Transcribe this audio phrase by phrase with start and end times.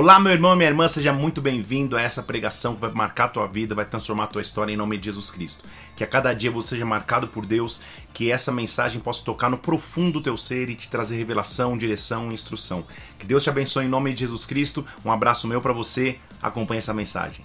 [0.00, 3.24] Olá, meu irmão e minha irmã, seja muito bem-vindo a essa pregação que vai marcar
[3.24, 5.64] a tua vida, vai transformar a tua história em nome de Jesus Cristo.
[5.96, 7.80] Que a cada dia você seja marcado por Deus,
[8.14, 12.30] que essa mensagem possa tocar no profundo do teu ser e te trazer revelação, direção
[12.30, 12.86] e instrução.
[13.18, 14.86] Que Deus te abençoe em nome de Jesus Cristo.
[15.04, 16.20] Um abraço meu para você.
[16.40, 17.44] Acompanhe essa mensagem.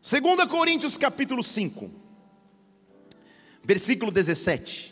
[0.00, 1.90] 2 Coríntios capítulo 5,
[3.62, 4.91] versículo 17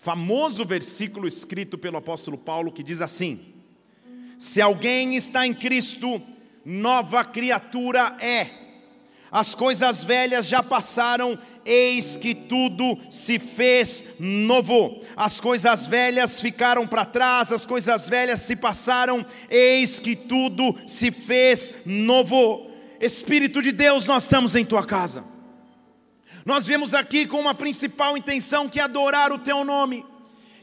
[0.00, 3.54] famoso versículo escrito pelo apóstolo Paulo que diz assim:
[4.38, 6.20] Se alguém está em Cristo,
[6.64, 8.58] nova criatura é.
[9.30, 15.04] As coisas velhas já passaram, eis que tudo se fez novo.
[15.14, 21.12] As coisas velhas ficaram para trás, as coisas velhas se passaram, eis que tudo se
[21.12, 22.68] fez novo.
[23.00, 25.29] Espírito de Deus, nós estamos em tua casa.
[26.44, 30.04] Nós viemos aqui com uma principal intenção que é adorar o teu nome,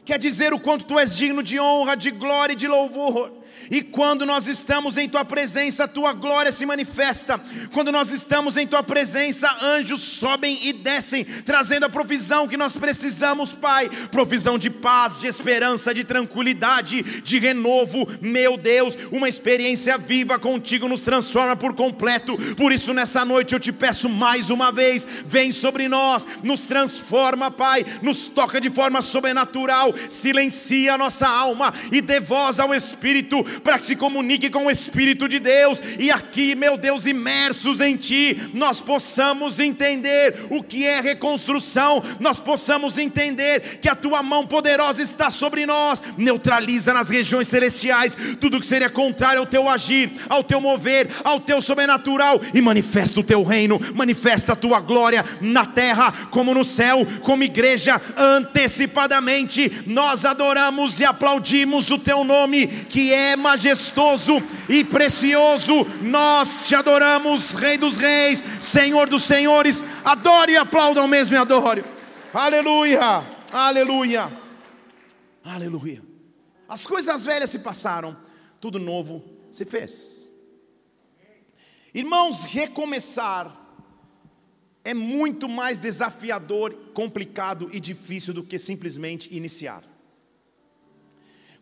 [0.04, 3.37] quer dizer o quanto tu és digno de honra, de glória e de louvor.
[3.70, 7.40] E quando nós estamos em tua presença, a tua glória se manifesta.
[7.72, 12.76] Quando nós estamos em tua presença, anjos sobem e descem, trazendo a provisão que nós
[12.76, 13.88] precisamos, Pai.
[14.10, 18.06] Provisão de paz, de esperança, de tranquilidade, de renovo.
[18.20, 22.36] Meu Deus, uma experiência viva contigo nos transforma por completo.
[22.56, 27.50] Por isso, nessa noite eu te peço mais uma vez: vem sobre nós, nos transforma,
[27.50, 33.44] Pai, nos toca de forma sobrenatural, silencia a nossa alma e dê voz ao Espírito
[33.62, 37.96] para que se comunique com o Espírito de Deus, e aqui, meu Deus, imersos em
[37.96, 44.46] Ti, nós possamos entender o que é reconstrução, nós possamos entender que a Tua mão
[44.46, 50.10] poderosa está sobre nós, neutraliza nas regiões celestiais tudo que seria contrário ao Teu agir,
[50.28, 55.24] ao Teu mover, ao Teu sobrenatural, e manifesta o Teu reino, manifesta a Tua glória
[55.40, 62.66] na terra como no céu, como igreja, antecipadamente, nós adoramos e aplaudimos o Teu nome,
[62.66, 64.34] que é majestoso
[64.68, 65.84] e precioso.
[66.02, 69.82] Nós te adoramos, Rei dos Reis, Senhor dos Senhores.
[70.04, 71.82] Adore e aplaudam mesmo e adore.
[72.32, 74.30] Aleluia, aleluia,
[75.42, 76.02] aleluia.
[76.68, 78.14] As coisas velhas se passaram,
[78.60, 80.30] tudo novo se fez.
[81.94, 83.56] Irmãos, recomeçar
[84.84, 89.82] é muito mais desafiador, complicado e difícil do que simplesmente iniciar.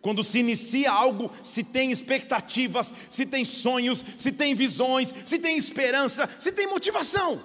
[0.06, 5.58] Quando se inicia algo, se tem expectativas, se tem sonhos, se tem visões, se tem
[5.58, 7.42] esperança, se tem motivação.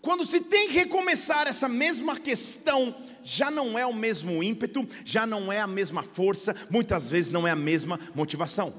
[0.00, 2.94] Quando se tem que recomeçar essa mesma questão,
[3.24, 7.44] já não é o mesmo ímpeto, já não é a mesma força, muitas vezes não
[7.44, 8.72] é a mesma motivação.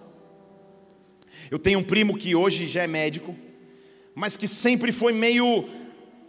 [1.52, 3.36] Eu tenho um primo que hoje já é médico,
[4.16, 5.68] mas que sempre foi meio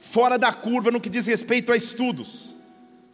[0.00, 2.56] fora da curva no que diz respeito a estudos.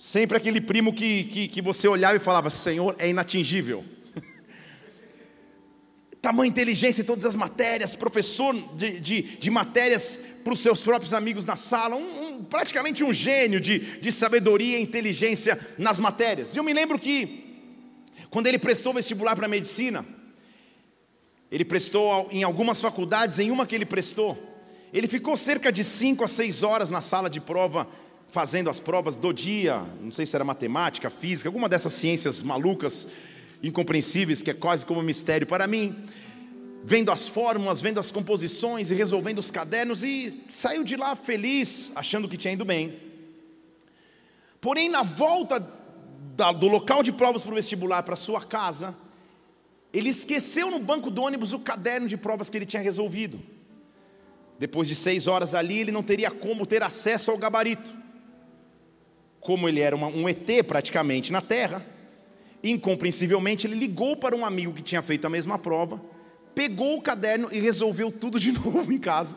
[0.01, 3.85] Sempre aquele primo que, que, que você olhava e falava: Senhor, é inatingível.
[6.23, 11.13] Tamanha inteligência em todas as matérias, professor de, de, de matérias para os seus próprios
[11.13, 16.55] amigos na sala, um, um, praticamente um gênio de, de sabedoria e inteligência nas matérias.
[16.55, 17.61] E eu me lembro que,
[18.31, 20.03] quando ele prestou vestibular para medicina,
[21.53, 26.25] ele prestou em algumas faculdades, em uma que ele prestou, ele ficou cerca de 5
[26.25, 27.87] a 6 horas na sala de prova
[28.31, 33.09] fazendo as provas do dia, não sei se era matemática, física, alguma dessas ciências malucas,
[33.63, 35.97] incompreensíveis, que é quase como um mistério para mim,
[36.85, 41.93] vendo as fórmulas, vendo as composições e resolvendo os cadernos, e saiu de lá feliz,
[41.97, 42.95] achando que tinha ido bem.
[44.61, 45.59] Porém, na volta
[46.59, 48.97] do local de provas para o vestibular para sua casa,
[49.93, 53.41] ele esqueceu no banco do ônibus o caderno de provas que ele tinha resolvido.
[54.59, 58.00] Depois de seis horas ali, ele não teria como ter acesso ao gabarito
[59.41, 61.85] como ele era uma, um ET praticamente na Terra,
[62.63, 66.01] incompreensivelmente ele ligou para um amigo que tinha feito a mesma prova,
[66.55, 69.37] pegou o caderno e resolveu tudo de novo em casa,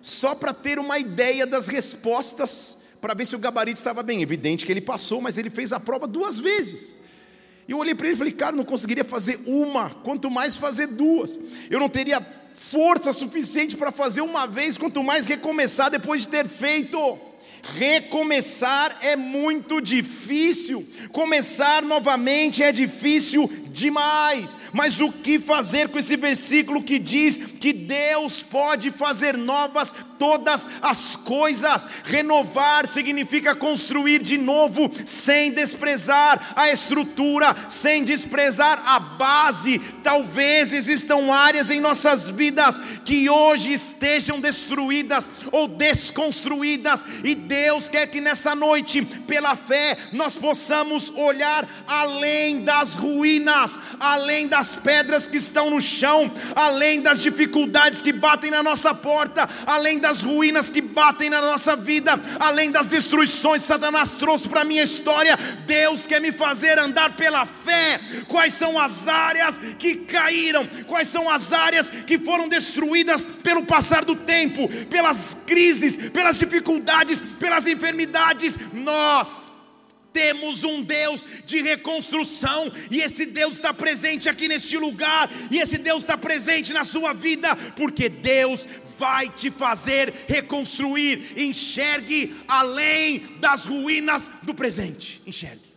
[0.00, 4.22] só para ter uma ideia das respostas, para ver se o gabarito estava bem.
[4.22, 6.94] Evidente que ele passou, mas ele fez a prova duas vezes.
[7.66, 10.86] E eu olhei para ele e falei, cara, não conseguiria fazer uma, quanto mais fazer
[10.86, 11.40] duas.
[11.70, 12.24] Eu não teria
[12.54, 17.18] força suficiente para fazer uma vez, quanto mais recomeçar depois de ter feito.
[17.72, 24.56] Recomeçar é muito difícil, começar novamente é difícil demais.
[24.72, 30.66] Mas o que fazer com esse versículo que diz que Deus pode fazer novas todas
[30.80, 31.86] as coisas?
[32.04, 39.80] Renovar significa construir de novo, sem desprezar a estrutura, sem desprezar a base.
[40.02, 48.06] Talvez existam áreas em nossas vidas que hoje estejam destruídas ou desconstruídas, e Deus quer
[48.06, 53.63] que nessa noite, pela fé, nós possamos olhar além das ruínas,
[53.98, 59.48] além das pedras que estão no chão, além das dificuldades que batem na nossa porta,
[59.66, 64.62] além das ruínas que batem na nossa vida, além das destruições que Satanás trouxe para
[64.62, 65.38] a minha história.
[65.66, 68.00] Deus quer me fazer andar pela fé.
[68.28, 70.66] Quais são as áreas que caíram?
[70.86, 77.22] Quais são as áreas que foram destruídas pelo passar do tempo, pelas crises, pelas dificuldades,
[77.38, 78.56] pelas enfermidades?
[78.72, 79.53] Nós
[80.14, 85.76] temos um Deus de reconstrução, e esse Deus está presente aqui neste lugar, e esse
[85.76, 88.66] Deus está presente na sua vida, porque Deus
[88.96, 91.36] vai te fazer reconstruir.
[91.36, 95.20] Enxergue além das ruínas do presente.
[95.26, 95.74] Enxergue.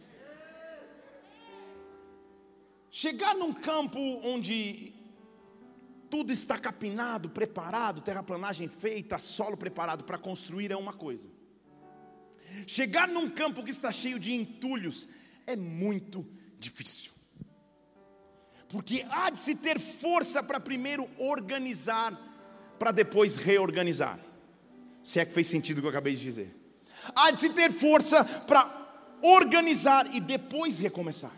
[2.92, 4.94] Chegar num campo onde
[6.10, 11.30] tudo está capinado, preparado, terraplanagem feita, solo preparado para construir é uma coisa.
[12.66, 15.08] Chegar num campo que está cheio de entulhos
[15.46, 16.26] é muito
[16.60, 17.12] difícil.
[18.68, 22.20] Porque há de se ter força para primeiro organizar,
[22.78, 24.20] para depois reorganizar.
[25.02, 26.54] Se é que fez sentido o que eu acabei de dizer.
[27.16, 28.70] Há de se ter força para
[29.22, 31.32] organizar e depois recomeçar.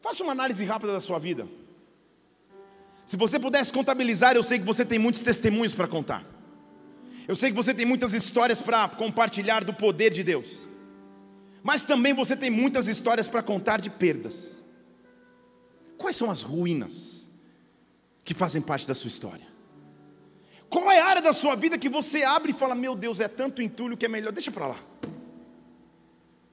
[0.00, 1.48] Faça uma análise rápida da sua vida.
[3.06, 6.24] Se você pudesse contabilizar, eu sei que você tem muitos testemunhos para contar.
[7.28, 10.66] Eu sei que você tem muitas histórias para compartilhar do poder de Deus,
[11.62, 14.64] mas também você tem muitas histórias para contar de perdas.
[15.98, 17.28] Quais são as ruínas
[18.24, 19.46] que fazem parte da sua história?
[20.70, 23.28] Qual é a área da sua vida que você abre e fala: Meu Deus, é
[23.28, 24.78] tanto entulho que é melhor, deixa para lá.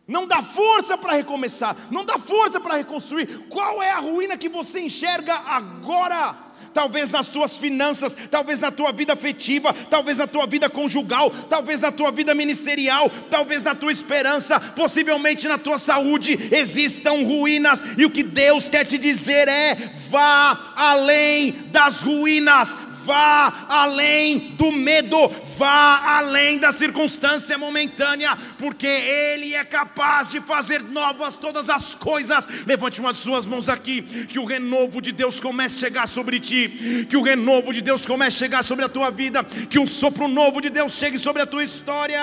[0.05, 3.47] Não dá força para recomeçar, não dá força para reconstruir.
[3.47, 6.44] Qual é a ruína que você enxerga agora?
[6.75, 11.79] Talvez nas tuas finanças, talvez na tua vida afetiva, talvez na tua vida conjugal, talvez
[11.79, 18.05] na tua vida ministerial, talvez na tua esperança, possivelmente na tua saúde, existam ruínas, e
[18.05, 22.75] o que Deus quer te dizer é: vá além das ruínas,
[23.05, 30.81] vá além do medo, vá além da circunstância momentânea, porque Ele é capaz de fazer
[30.83, 32.47] novas todas as coisas.
[32.65, 36.39] Levante uma de suas mãos aqui, que o renovo de Deus comece a chegar sobre
[36.39, 39.87] ti, que o renovo de Deus comece a chegar sobre a tua vida, que um
[39.87, 42.19] sopro novo de Deus chegue sobre a tua história.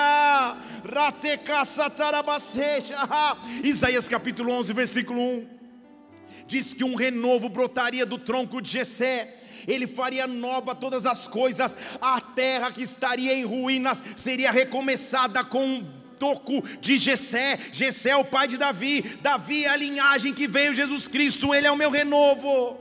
[3.63, 5.53] Isaías capítulo 11, versículo 1
[6.45, 11.75] diz que um renovo brotaria do tronco de Jessé ele faria nova todas as coisas,
[12.01, 18.15] a terra que estaria em ruínas seria recomeçada com um toco de Jessé, Jessé é
[18.15, 21.77] o pai de Davi, Davi é a linhagem que veio Jesus Cristo, ele é o
[21.77, 22.79] meu renovo.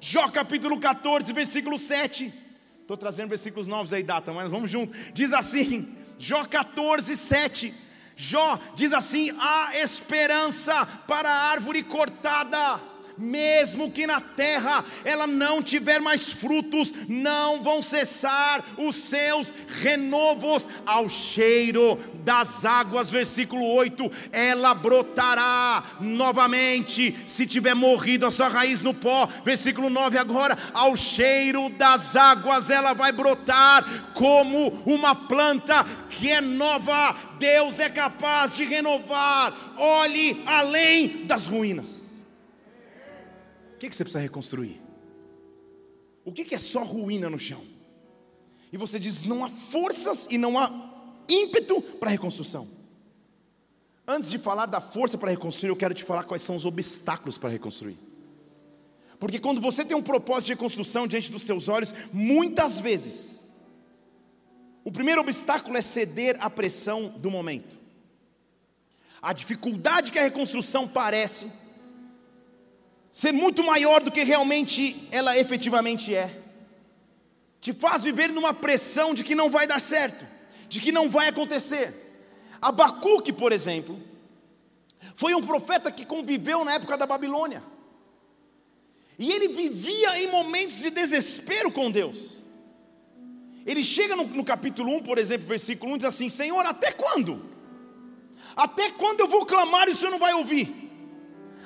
[0.00, 2.32] Jó capítulo 14, versículo 7.
[2.80, 4.94] Estou trazendo versículos novos aí, data, mas vamos junto.
[5.12, 7.74] Diz assim, Jó 14, 7.
[8.16, 12.80] Jó diz assim: há esperança para a árvore cortada
[13.16, 20.68] mesmo que na terra ela não tiver mais frutos, não vão cessar os seus renovos
[20.86, 28.82] ao cheiro das águas, versículo 8, ela brotará novamente, se tiver morrido a sua raiz
[28.82, 35.86] no pó, versículo 9 agora, ao cheiro das águas ela vai brotar como uma planta
[36.08, 42.03] que é nova, Deus é capaz de renovar, olhe além das ruínas
[43.84, 44.80] que, que você precisa reconstruir?
[46.24, 47.62] O que, que é só ruína no chão?
[48.72, 50.72] E você diz: não há forças e não há
[51.28, 52.66] ímpeto para reconstrução.
[54.06, 57.38] Antes de falar da força para reconstruir, eu quero te falar quais são os obstáculos
[57.38, 57.96] para reconstruir.
[59.18, 63.46] Porque quando você tem um propósito de reconstrução diante dos teus olhos, muitas vezes,
[64.82, 67.78] o primeiro obstáculo é ceder à pressão do momento.
[69.22, 71.46] A dificuldade que a reconstrução parece,
[73.14, 76.36] ser muito maior do que realmente ela efetivamente é.
[77.60, 80.26] Te faz viver numa pressão de que não vai dar certo,
[80.68, 81.94] de que não vai acontecer.
[82.60, 84.02] Abacuque, por exemplo,
[85.14, 87.62] foi um profeta que conviveu na época da Babilônia.
[89.16, 92.42] E ele vivia em momentos de desespero com Deus.
[93.64, 97.48] Ele chega no, no, capítulo 1, por exemplo, versículo 1, diz assim: Senhor, até quando?
[98.56, 100.83] Até quando eu vou clamar e o Senhor não vai ouvir?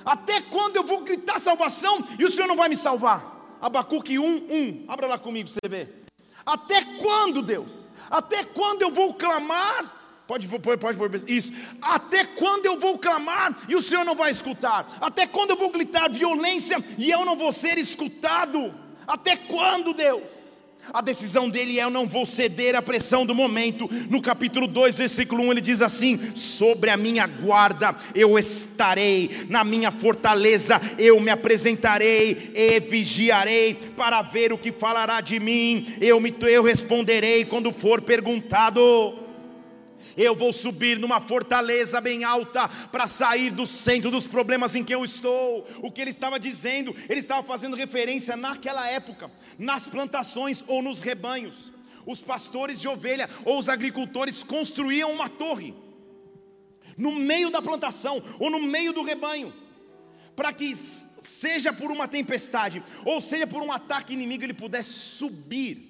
[0.09, 3.59] Até quando eu vou gritar salvação e o Senhor não vai me salvar?
[3.61, 4.85] Abacuque 1, 1.
[4.88, 6.07] Abra lá comigo para você ver.
[6.47, 7.91] Até quando, Deus?
[8.11, 9.99] Até quando eu vou clamar?
[10.27, 11.53] Pode pôr, pode pôr isso.
[11.83, 14.97] Até quando eu vou clamar e o Senhor não vai escutar?
[14.99, 18.75] Até quando eu vou gritar violência e eu não vou ser escutado?
[19.07, 20.48] Até quando, Deus?
[20.92, 23.88] A decisão dele é: eu não vou ceder à pressão do momento.
[24.09, 29.64] No capítulo 2, versículo 1, ele diz assim: Sobre a minha guarda eu estarei, na
[29.64, 35.87] minha fortaleza eu me apresentarei e vigiarei para ver o que falará de mim.
[36.00, 39.28] Eu, me, eu responderei quando for perguntado.
[40.19, 44.93] Eu vou subir numa fortaleza bem alta para sair do centro dos problemas em que
[44.93, 45.65] eu estou.
[45.81, 50.99] O que ele estava dizendo, ele estava fazendo referência naquela época, nas plantações ou nos
[50.99, 51.73] rebanhos.
[52.05, 55.73] Os pastores de ovelha ou os agricultores construíam uma torre
[56.97, 59.55] no meio da plantação ou no meio do rebanho,
[60.35, 60.75] para que
[61.23, 65.88] seja por uma tempestade ou seja por um ataque inimigo ele pudesse subir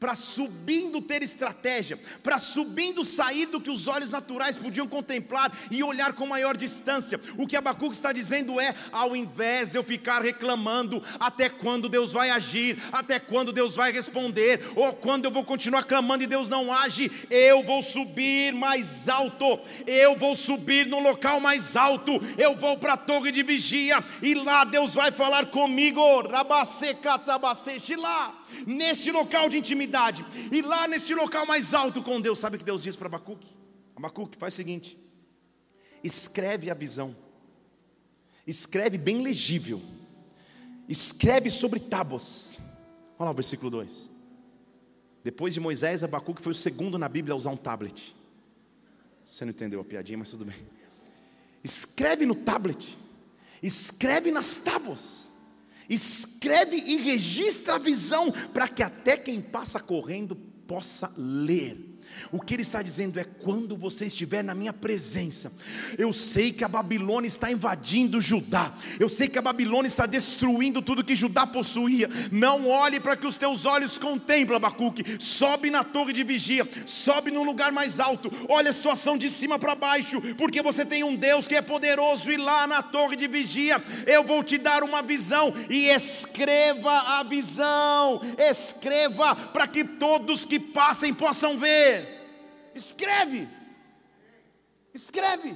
[0.00, 5.82] para subindo ter estratégia, para subindo sair do que os olhos naturais podiam contemplar e
[5.82, 7.20] olhar com maior distância.
[7.36, 12.14] O que Abacuque está dizendo é: ao invés de eu ficar reclamando até quando Deus
[12.14, 16.48] vai agir, até quando Deus vai responder, ou quando eu vou continuar clamando e Deus
[16.48, 22.56] não age, eu vou subir mais alto, eu vou subir no local mais alto, eu
[22.56, 26.00] vou para a torre de vigia e lá Deus vai falar comigo.
[27.96, 32.58] lá nesse local de intimidade, e lá nesse local mais alto com Deus, sabe o
[32.58, 33.48] que Deus diz para Abacuque?
[33.96, 34.98] Abacuque, faz o seguinte:
[36.02, 37.14] escreve a visão,
[38.46, 39.80] escreve bem legível,
[40.88, 42.60] escreve sobre tábuas.
[43.18, 44.10] Olha lá o versículo 2.
[45.22, 48.16] Depois de Moisés, Abacuque foi o segundo na Bíblia a usar um tablet.
[49.24, 50.56] Você não entendeu a piadinha, mas tudo bem.
[51.62, 52.96] Escreve no tablet,
[53.62, 55.29] escreve nas tábuas
[55.90, 61.89] escreve e registra a visão, para que até quem passa correndo possa ler.
[62.32, 65.52] O que ele está dizendo é: quando você estiver na minha presença,
[65.98, 70.82] eu sei que a Babilônia está invadindo Judá, eu sei que a Babilônia está destruindo
[70.82, 72.08] tudo que Judá possuía.
[72.30, 75.16] Não olhe para que os teus olhos contemplam, Abacuque.
[75.18, 79.58] Sobe na torre de vigia, sobe num lugar mais alto, olha a situação de cima
[79.58, 83.26] para baixo, porque você tem um Deus que é poderoso, e lá na torre de
[83.26, 90.44] vigia eu vou te dar uma visão, e escreva a visão, escreva para que todos
[90.44, 92.09] que passem possam ver.
[92.84, 93.48] Escreve.
[95.00, 95.50] Escreve.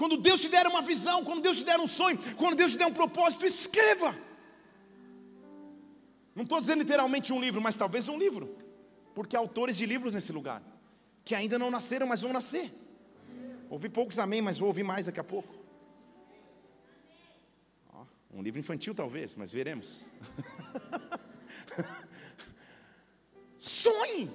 [0.00, 2.78] Quando Deus te der uma visão, quando Deus te der um sonho, quando Deus te
[2.78, 4.10] der um propósito, escreva.
[6.34, 8.56] Não estou dizendo literalmente um livro, mas talvez um livro,
[9.14, 10.62] porque há autores de livros nesse lugar,
[11.24, 12.72] que ainda não nasceram, mas vão nascer.
[13.68, 15.60] Ouvi poucos amém, mas vou ouvir mais daqui a pouco.
[18.32, 20.06] Um livro infantil, talvez, mas veremos.
[23.60, 24.30] Sonhe.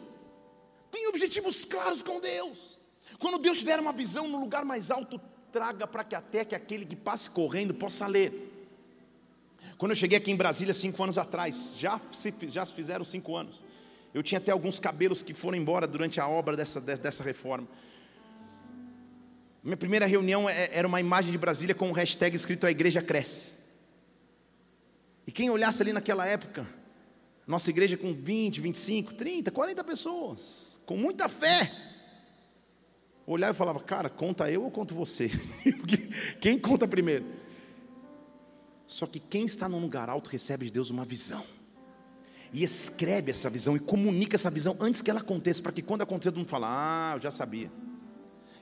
[0.91, 2.79] Tenha objetivos claros com Deus.
[3.17, 5.19] Quando Deus te der uma visão no lugar mais alto,
[5.51, 8.51] traga para que até que aquele que passe correndo possa ler.
[9.79, 13.35] Quando eu cheguei aqui em Brasília cinco anos atrás, já se, já se fizeram cinco
[13.35, 13.63] anos.
[14.13, 17.67] Eu tinha até alguns cabelos que foram embora durante a obra dessa, dessa reforma.
[19.63, 22.71] Minha primeira reunião é, era uma imagem de Brasília com o um hashtag escrito A
[22.71, 23.49] Igreja Cresce.
[25.25, 26.67] E quem olhasse ali naquela época,
[27.47, 31.71] nossa igreja com 20, 25, 30, 40 pessoas, com muita fé.
[33.27, 35.29] Olhava e falava, cara, conta eu ou conto você?
[36.39, 37.25] quem conta primeiro?
[38.85, 41.43] Só que quem está num lugar alto recebe de Deus uma visão.
[42.53, 46.03] E escreve essa visão e comunica essa visão antes que ela aconteça, para que quando
[46.03, 47.71] acontecer, todo mundo fala, ah, eu já sabia.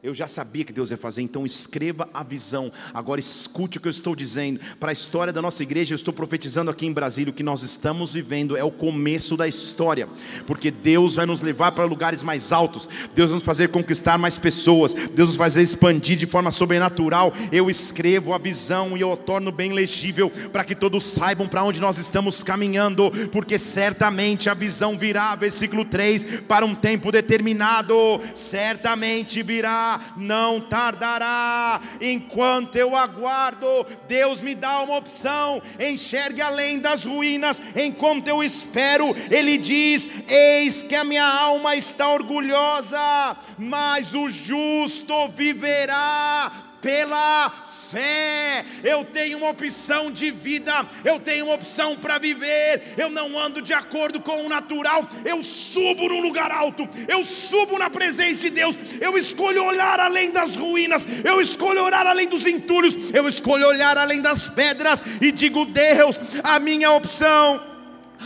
[0.03, 2.69] Eu já sabia que Deus ia fazer, então escreva a visão.
[2.93, 4.60] Agora escute o que eu estou dizendo.
[4.77, 7.63] Para a história da nossa igreja, eu estou profetizando aqui em Brasília: o que nós
[7.63, 10.10] estamos vivendo é o começo da história,
[10.45, 14.38] porque Deus vai nos levar para lugares mais altos, Deus vai nos fazer conquistar mais
[14.38, 17.33] pessoas, Deus nos fazer expandir de forma sobrenatural.
[17.50, 21.79] Eu escrevo a visão e eu torno bem legível para que todos saibam para onde
[21.79, 27.95] nós estamos caminhando, porque certamente a visão virá, versículo 3, para um tempo determinado,
[28.36, 31.79] certamente virá não tardará.
[32.01, 35.62] Enquanto eu aguardo, Deus me dá uma opção.
[35.79, 42.09] Enxergue além das ruínas, enquanto eu espero, Ele diz: Eis que a minha alma está
[42.09, 46.51] orgulhosa, mas o justo viverá
[46.83, 47.62] pela
[47.93, 48.65] fé.
[48.83, 50.73] Eu tenho uma opção de vida,
[51.05, 52.93] eu tenho uma opção para viver.
[52.97, 57.77] Eu não ando de acordo com o natural, eu subo num lugar alto, eu subo
[57.77, 58.77] na presença de Deus.
[59.00, 63.97] Eu escolho olhar além das ruínas, eu escolho olhar além dos entulhos, eu escolho olhar
[63.97, 67.72] além das pedras e digo: Deus, a minha opção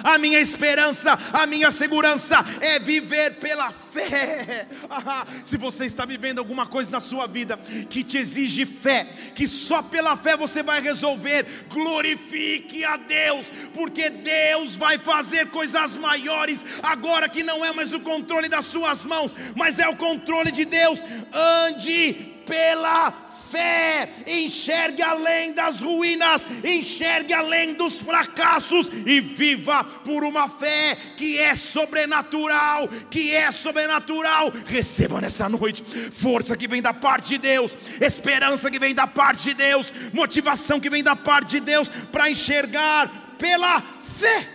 [0.04, 4.68] a minha esperança, a minha segurança é viver pela fé.
[5.44, 7.58] Se você está vivendo alguma coisa na sua vida
[7.90, 14.10] que te exige fé, que só pela fé você vai resolver, glorifique a Deus, porque
[14.10, 19.34] Deus vai fazer coisas maiores agora que não é mais o controle das suas mãos,
[19.56, 21.04] mas é o controle de Deus.
[21.34, 30.48] Ande pela fé, enxergue além das ruínas, enxergue além dos fracassos e viva por uma
[30.48, 34.52] fé que é sobrenatural, que é sobrenatural.
[34.66, 39.50] Receba nessa noite força que vem da parte de Deus, esperança que vem da parte
[39.50, 44.50] de Deus, motivação que vem da parte de Deus para enxergar pela fé.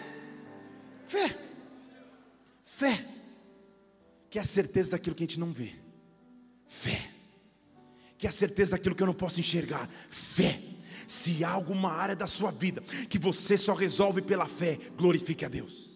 [1.07, 1.37] Fé.
[2.65, 3.07] Fé.
[4.31, 5.73] Que é a certeza daquilo que a gente não vê.
[6.69, 7.12] Fé
[8.23, 9.91] que é a certeza daquilo que eu não posso enxergar.
[10.09, 10.57] Fé.
[11.09, 15.49] Se há alguma área da sua vida que você só resolve pela fé, glorifique a
[15.49, 15.92] Deus.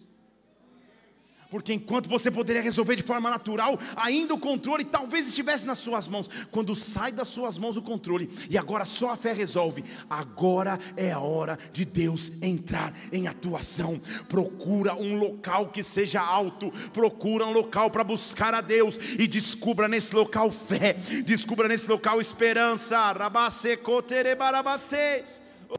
[1.49, 6.07] Porque enquanto você poderia resolver de forma natural, ainda o controle talvez estivesse nas suas
[6.07, 6.29] mãos.
[6.51, 11.11] Quando sai das suas mãos o controle, e agora só a fé resolve, agora é
[11.11, 13.99] a hora de Deus entrar em atuação.
[14.27, 19.87] Procura um local que seja alto, procura um local para buscar a Deus e descubra
[19.87, 20.93] nesse local fé,
[21.25, 22.97] descubra nesse local esperança.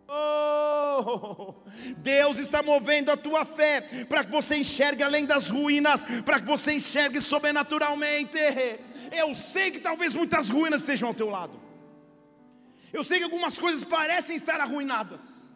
[0.09, 1.55] Oh,
[1.99, 6.47] Deus está movendo a tua fé para que você enxergue além das ruínas, para que
[6.47, 8.39] você enxergue sobrenaturalmente.
[9.17, 11.61] Eu sei que talvez muitas ruínas estejam ao teu lado.
[12.93, 15.55] Eu sei que algumas coisas parecem estar arruinadas,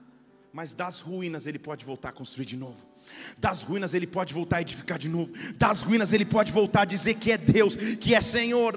[0.53, 2.92] mas das ruínas ele pode voltar a construir de novo.
[3.38, 5.33] Das ruínas ele pode voltar a edificar de novo.
[5.57, 8.76] Das ruínas ele pode voltar a dizer que é Deus, que é Senhor.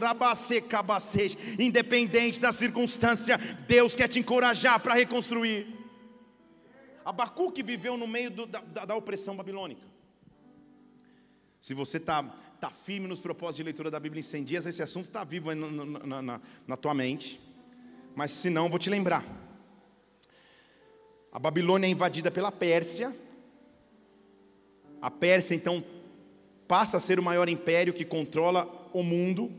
[1.59, 3.37] Independente da circunstância,
[3.67, 5.75] Deus quer te encorajar para reconstruir.
[7.05, 9.81] Abacuque viveu no meio do, da, da, opressão babilônica.
[11.59, 12.23] Se você está
[12.59, 15.53] tá firme nos propósitos de leitura da Bíblia em 100 dias, esse assunto está vivo
[15.53, 17.39] na, na, na tua mente.
[18.15, 19.23] Mas se não, vou te lembrar.
[21.31, 23.15] A Babilônia é invadida pela Pérsia
[25.05, 25.83] a Pérsia então
[26.67, 29.51] passa a ser o maior império que controla o mundo.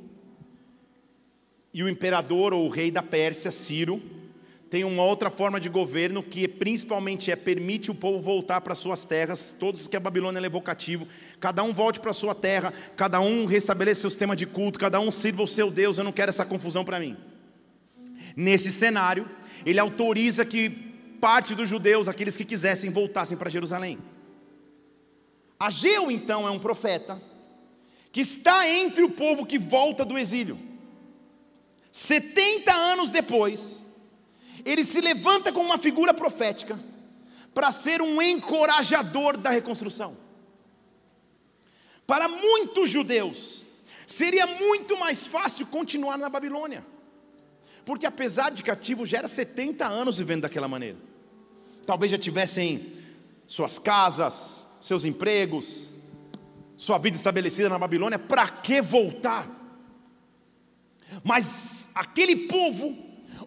[1.73, 4.03] E o imperador ou o rei da Pérsia, Ciro,
[4.69, 9.05] tem uma outra forma de governo que principalmente é permite o povo voltar para suas
[9.05, 11.07] terras, todos que a Babilônia levou cativo,
[11.39, 15.13] cada um volte para sua terra, cada um restabeleça seu sistema de culto, cada um
[15.13, 17.17] sirva o seu Deus, eu não quero essa confusão para mim.
[18.35, 19.29] Nesse cenário,
[19.65, 20.71] ele autoriza que
[21.21, 23.97] parte dos judeus, aqueles que quisessem, voltassem para Jerusalém.
[25.59, 27.21] Ageu, então, é um profeta
[28.13, 30.59] que está entre o povo que volta do exílio.
[31.91, 33.85] 70 anos depois,
[34.65, 36.79] ele se levanta como uma figura profética
[37.55, 40.17] para ser um encorajador da reconstrução.
[42.07, 43.65] Para muitos judeus,
[44.07, 46.87] seria muito mais fácil continuar na Babilônia,
[47.85, 50.99] porque apesar de cativo, já era 70 anos vivendo daquela maneira.
[51.87, 52.93] Talvez já tivessem
[53.47, 55.93] suas casas, seus empregos,
[56.77, 59.49] sua vida estabelecida na Babilônia, para que voltar?
[61.25, 62.97] Mas aquele povo,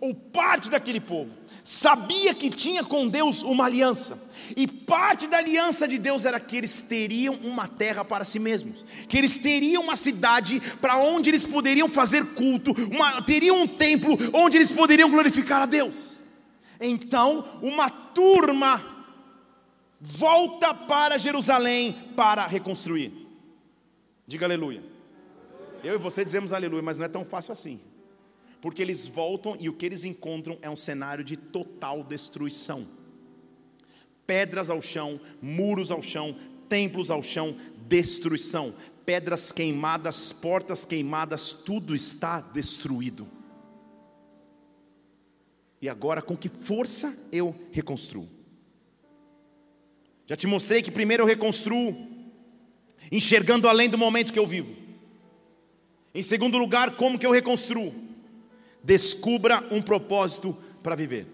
[0.01, 1.31] ou parte daquele povo,
[1.63, 4.21] sabia que tinha com Deus uma aliança,
[4.53, 8.83] e parte da aliança de Deus era que eles teriam uma terra para si mesmos,
[9.07, 14.17] que eles teriam uma cidade para onde eles poderiam fazer culto, uma, teriam um templo
[14.33, 16.19] onde eles poderiam glorificar a Deus.
[16.81, 18.98] Então, uma turma
[19.99, 23.27] volta para Jerusalém para reconstruir.
[24.25, 24.83] Diga aleluia.
[25.83, 27.79] Eu e você dizemos aleluia, mas não é tão fácil assim.
[28.61, 32.85] Porque eles voltam e o que eles encontram é um cenário de total destruição.
[34.27, 36.35] Pedras ao chão, muros ao chão,
[36.67, 37.55] templos ao chão,
[37.87, 38.73] destruição.
[39.05, 43.27] Pedras queimadas, portas queimadas, tudo está destruído.
[45.81, 48.38] E agora, com que força eu reconstruo?
[50.29, 52.07] Já te mostrei que primeiro eu reconstruo,
[53.11, 54.75] enxergando além do momento que eu vivo.
[56.13, 57.91] Em segundo lugar, como que eu reconstruo?
[58.83, 61.25] Descubra um propósito para viver.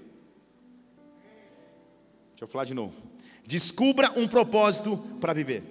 [2.29, 2.93] Deixa eu falar de novo.
[3.45, 5.61] Descubra um propósito para viver.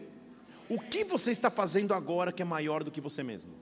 [0.69, 3.55] O que você está fazendo agora que é maior do que você mesmo?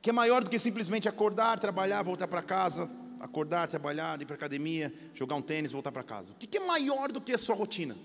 [0.00, 2.90] Que é maior do que simplesmente acordar, trabalhar, voltar para casa,
[3.22, 6.32] acordar, trabalhar, ir para academia, jogar um tênis, voltar para casa.
[6.32, 7.96] O que é maior do que a sua rotina?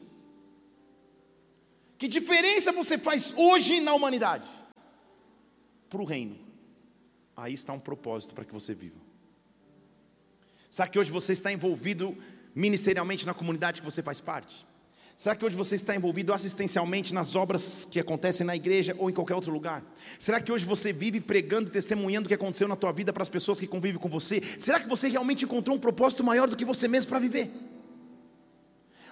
[1.97, 4.47] Que diferença você faz hoje na humanidade?
[5.89, 6.37] Para o reino.
[7.35, 9.01] Aí está um propósito para que você viva.
[10.69, 12.15] Será que hoje você está envolvido
[12.53, 14.67] ministerialmente na comunidade que você faz parte?
[15.17, 19.13] Será que hoje você está envolvido assistencialmente nas obras que acontecem na igreja ou em
[19.13, 19.83] qualquer outro lugar?
[20.19, 23.23] Será que hoje você vive pregando e testemunhando o que aconteceu na tua vida para
[23.23, 24.43] as pessoas que convivem com você?
[24.59, 27.49] Será que você realmente encontrou um propósito maior do que você mesmo para viver?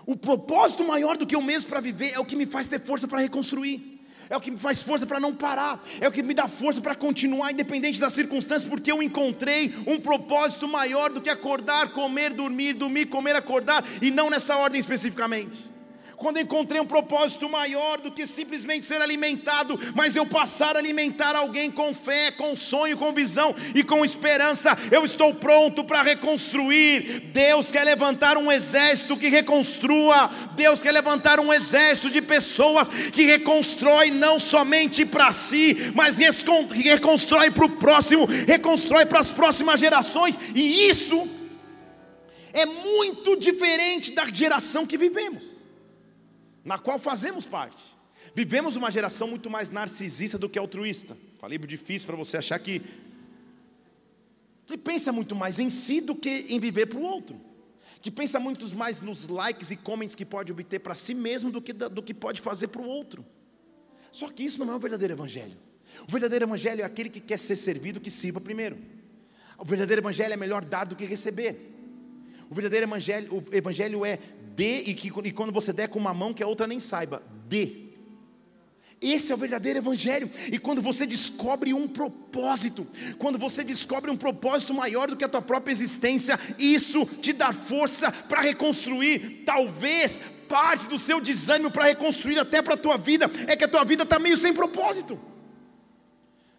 [0.06, 2.80] O propósito maior do que eu mesmo para viver é o que me faz ter
[2.80, 4.00] força para reconstruir.
[4.30, 6.80] É o que me faz força para não parar, é o que me dá força
[6.82, 12.32] para continuar independente das circunstâncias, porque eu encontrei um propósito maior do que acordar, comer,
[12.32, 15.75] dormir, dormir, comer, acordar, e não nessa ordem especificamente
[16.18, 21.36] quando encontrei um propósito maior do que simplesmente ser alimentado, mas eu passar a alimentar
[21.36, 27.32] alguém com fé, com sonho, com visão e com esperança, eu estou pronto para reconstruir.
[27.34, 33.24] Deus quer levantar um exército que reconstrua, Deus quer levantar um exército de pessoas que
[33.24, 40.40] reconstrói não somente para si, mas reconstrói para o próximo, reconstrói para as próximas gerações,
[40.54, 41.28] e isso
[42.54, 45.55] é muito diferente da geração que vivemos
[46.66, 47.96] na qual fazemos parte.
[48.34, 51.16] Vivemos uma geração muito mais narcisista do que altruísta.
[51.40, 52.82] Falei difícil para você achar que
[54.66, 57.40] que pensa muito mais em si do que em viver para o outro.
[58.02, 61.62] Que pensa muito mais nos likes e comments que pode obter para si mesmo do
[61.62, 63.24] que, do que pode fazer para o outro.
[64.12, 65.58] Só que isso não é o verdadeiro evangelho.
[66.08, 68.78] O verdadeiro evangelho é aquele que quer ser servido, que sirva primeiro.
[69.58, 71.74] O verdadeiro evangelho é melhor dar do que receber.
[72.50, 74.20] O verdadeiro evangelho, o evangelho é
[74.56, 77.22] dê e, que, e quando você der com uma mão que a outra nem saiba,
[77.48, 77.86] dê.
[79.02, 80.30] Esse é o verdadeiro Evangelho.
[80.52, 82.88] E quando você descobre um propósito,
[83.20, 87.52] quando você descobre um propósito maior do que a tua própria existência, isso te dá
[87.52, 89.44] força para reconstruir.
[89.46, 93.68] Talvez parte do seu desânimo para reconstruir até para a tua vida é que a
[93.68, 95.20] tua vida está meio sem propósito.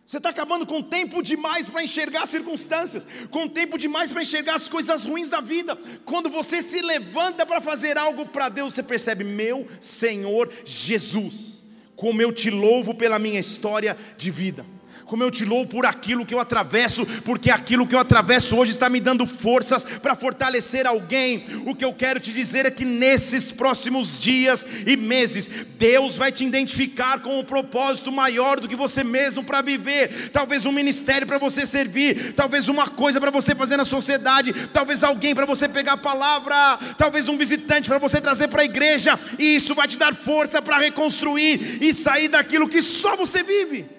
[0.07, 4.55] Você está acabando com tempo demais para enxergar as circunstâncias, com tempo demais para enxergar
[4.55, 5.77] as coisas ruins da vida.
[6.05, 11.67] Quando você se levanta para fazer algo para Deus, você percebe: meu Senhor Jesus,
[11.97, 14.65] como eu te louvo pela minha história de vida
[15.07, 18.73] como eu te louvo por aquilo que eu atravesso, porque aquilo que eu atravesso hoje
[18.73, 21.45] está me dando forças para fortalecer alguém.
[21.65, 26.33] O que eu quero te dizer é que nesses próximos dias e meses, Deus vai
[26.33, 30.31] te identificar com um propósito maior do que você mesmo para viver.
[30.33, 35.05] Talvez um ministério para você servir, talvez uma coisa para você fazer na sociedade, talvez
[35.05, 39.19] alguém para você pegar a palavra, talvez um visitante para você trazer para a igreja,
[39.39, 43.96] e isso vai te dar força para reconstruir e sair daquilo que só você vive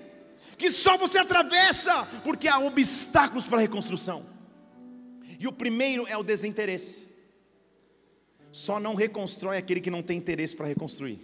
[0.57, 4.25] que só você atravessa, porque há obstáculos para a reconstrução.
[5.39, 7.07] E o primeiro é o desinteresse.
[8.51, 11.21] Só não reconstrói aquele que não tem interesse para reconstruir.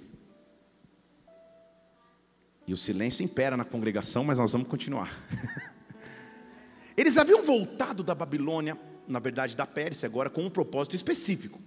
[2.68, 5.12] E o silêncio impera na congregação, mas nós vamos continuar.
[6.96, 11.60] Eles haviam voltado da Babilônia, na verdade da Pérsia, agora com um propósito específico.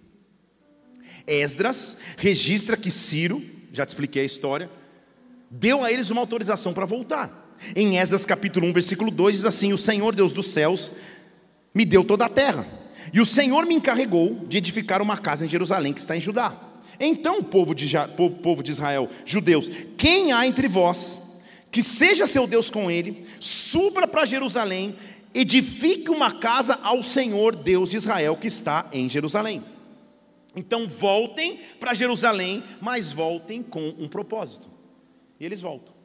[1.27, 4.71] Esdras registra que Ciro, já te expliquei a história,
[5.51, 7.46] deu a eles uma autorização para voltar.
[7.75, 10.93] Em Esdras capítulo 1, versículo 2 diz assim: O Senhor Deus dos céus
[11.75, 12.67] me deu toda a terra,
[13.13, 16.57] e o Senhor me encarregou de edificar uma casa em Jerusalém que está em Judá.
[16.99, 21.23] Então, povo de, povo, povo de Israel, judeus, quem há entre vós
[21.71, 24.97] que seja seu Deus com ele, suba para Jerusalém,
[25.35, 29.63] edifique uma casa ao Senhor Deus de Israel que está em Jerusalém.
[30.57, 34.67] Então voltem para Jerusalém, mas voltem com um propósito.
[35.39, 35.96] E eles voltam.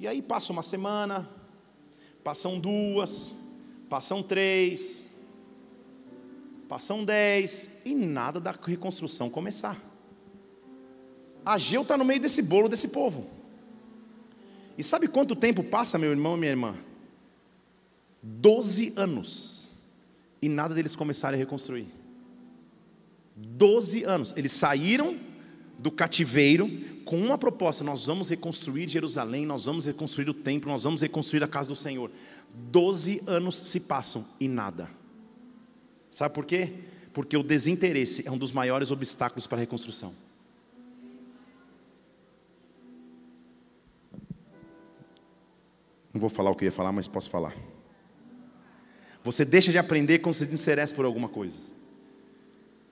[0.00, 1.28] E aí passa uma semana,
[2.24, 3.36] passam duas,
[3.86, 5.06] passam três,
[6.66, 9.78] passam dez, e nada da reconstrução começar.
[11.44, 13.28] Ageu está no meio desse bolo desse povo.
[14.78, 16.74] E sabe quanto tempo passa, meu irmão e minha irmã?
[18.22, 19.74] Doze anos.
[20.40, 21.88] E nada deles começarem a reconstruir.
[23.36, 24.34] Doze anos.
[24.34, 25.18] Eles saíram
[25.80, 26.70] do cativeiro
[27.04, 31.42] com uma proposta: nós vamos reconstruir Jerusalém, nós vamos reconstruir o templo, nós vamos reconstruir
[31.42, 32.10] a casa do Senhor.
[32.54, 34.88] Doze anos se passam e nada.
[36.10, 36.74] Sabe por quê?
[37.12, 40.14] Porque o desinteresse é um dos maiores obstáculos para a reconstrução.
[46.12, 47.54] Não vou falar o que eu ia falar, mas posso falar.
[49.22, 51.60] Você deixa de aprender quando se desinteressa por alguma coisa.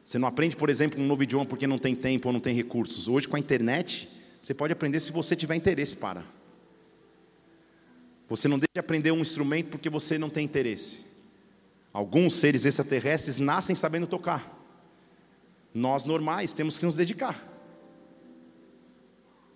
[0.08, 2.56] Você não aprende, por exemplo, um novo idioma porque não tem tempo ou não tem
[2.56, 3.08] recursos.
[3.08, 4.08] Hoje, com a internet,
[4.40, 6.24] você pode aprender se você tiver interesse para.
[8.26, 11.04] Você não deixa de aprender um instrumento porque você não tem interesse.
[11.92, 14.50] Alguns seres extraterrestres nascem sabendo tocar.
[15.74, 17.46] Nós normais temos que nos dedicar.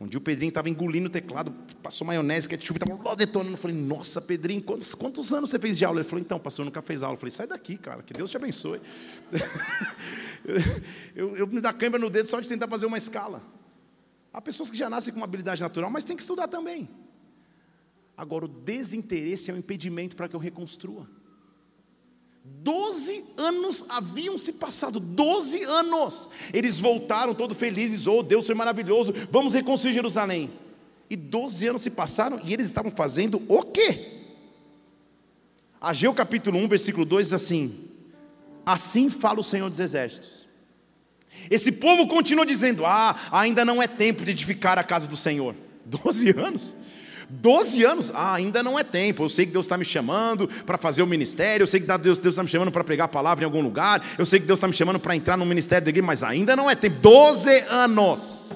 [0.03, 3.53] Um dia o Pedrinho estava engolindo o teclado, passou maionese, ketchup, estava detonando.
[3.53, 6.01] Eu falei, nossa, Pedrinho, quantos, quantos anos você fez de aula?
[6.01, 7.15] Ele falou, então, pastor, nunca fez aula.
[7.15, 8.81] Eu falei, sai daqui, cara, que Deus te abençoe.
[11.15, 13.41] eu, eu me dá câimbra no dedo só de tentar fazer uma escala.
[14.33, 16.91] Há pessoas que já nascem com uma habilidade natural, mas tem que estudar também.
[18.17, 21.09] Agora, o desinteresse é um impedimento para que eu reconstrua.
[22.45, 26.29] Doze anos haviam se passado, doze anos.
[26.53, 30.51] Eles voltaram todos felizes, oh Deus foi maravilhoso, vamos reconstruir Jerusalém.
[31.09, 34.23] E doze anos se passaram e eles estavam fazendo o quê?
[35.81, 37.89] Ageu capítulo 1, versículo 2 diz assim:
[38.65, 40.47] Assim fala o Senhor dos Exércitos.
[41.51, 45.55] Esse povo continua dizendo: Ah, ainda não é tempo de edificar a casa do Senhor.
[45.85, 46.77] Doze anos.
[47.40, 49.25] 12 anos, ah, ainda não é tempo.
[49.25, 52.18] Eu sei que Deus está me chamando para fazer o ministério, eu sei que Deus
[52.18, 54.68] está me chamando para pregar a palavra em algum lugar, eu sei que Deus está
[54.68, 56.99] me chamando para entrar no ministério da igreja, mas ainda não é tempo.
[57.01, 58.51] 12 anos.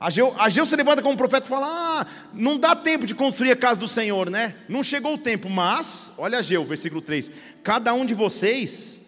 [0.00, 3.56] Ageu, Ageu se levanta como profeta e fala: Ah, não dá tempo de construir a
[3.56, 4.54] casa do Senhor, né?
[4.68, 7.30] Não chegou o tempo, mas, olha Ageu, versículo 3:
[7.62, 9.00] Cada um de vocês,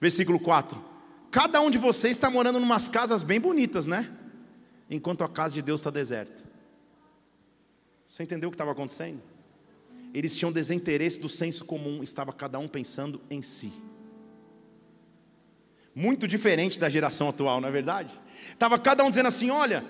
[0.00, 0.82] versículo 4,
[1.30, 4.08] cada um de vocês está morando em umas casas bem bonitas, né?
[4.90, 6.47] Enquanto a casa de Deus está deserta.
[8.08, 9.22] Você entendeu o que estava acontecendo?
[10.14, 13.70] Eles tinham desinteresse do senso comum, estava cada um pensando em si.
[15.94, 18.18] Muito diferente da geração atual, não é verdade?
[18.50, 19.84] Estava cada um dizendo assim: olha,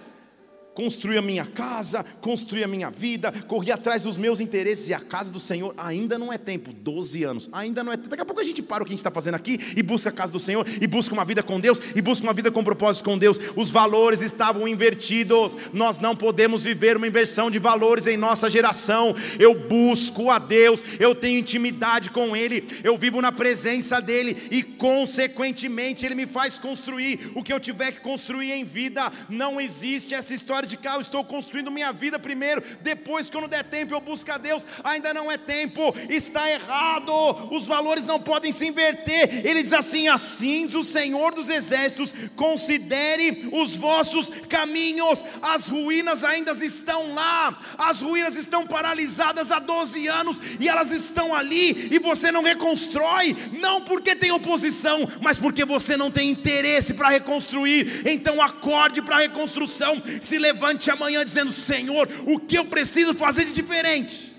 [0.79, 5.01] construir a minha casa, construir a minha vida, correr atrás dos meus interesses e a
[5.01, 8.11] casa do Senhor, ainda não é tempo, 12 anos, ainda não é tempo.
[8.11, 10.11] Daqui a pouco a gente para o que a gente está fazendo aqui e busca
[10.11, 12.63] a casa do Senhor, e busca uma vida com Deus, e busca uma vida com
[12.63, 13.41] propósito com Deus.
[13.57, 19.17] Os valores estavam invertidos, nós não podemos viver uma inversão de valores em nossa geração.
[19.37, 24.63] Eu busco a Deus, eu tenho intimidade com Ele, eu vivo na presença dEle, e
[24.63, 29.13] consequentemente Ele me faz construir o que eu tiver que construir em vida.
[29.29, 34.01] Não existe essa história eu estou construindo minha vida primeiro, depois, quando der tempo, eu
[34.01, 34.67] busco a Deus.
[34.85, 37.13] Ainda não é tempo, está errado,
[37.51, 39.47] os valores não podem se inverter.
[39.47, 46.25] Ele diz assim: assim diz o Senhor dos Exércitos, considere os vossos caminhos, as ruínas
[46.25, 51.99] ainda estão lá, as ruínas estão paralisadas há 12 anos e elas estão ali, e
[51.99, 58.03] você não reconstrói, não porque tem oposição, mas porque você não tem interesse para reconstruir.
[58.07, 63.15] Então acorde para a reconstrução, se levante levante amanhã dizendo: Senhor, o que eu preciso
[63.15, 64.35] fazer de diferente?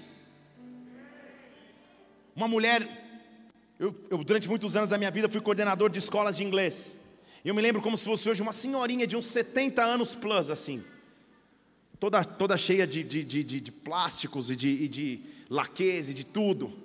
[2.36, 2.88] Uma mulher,
[3.80, 6.98] eu, eu, durante muitos anos da minha vida fui coordenador de escolas de inglês.
[7.44, 10.84] Eu me lembro como se fosse hoje uma senhorinha de uns 70 anos plus, assim,
[11.98, 16.26] toda, toda cheia de, de, de, de plásticos e de, e de laques e de
[16.26, 16.78] tudo.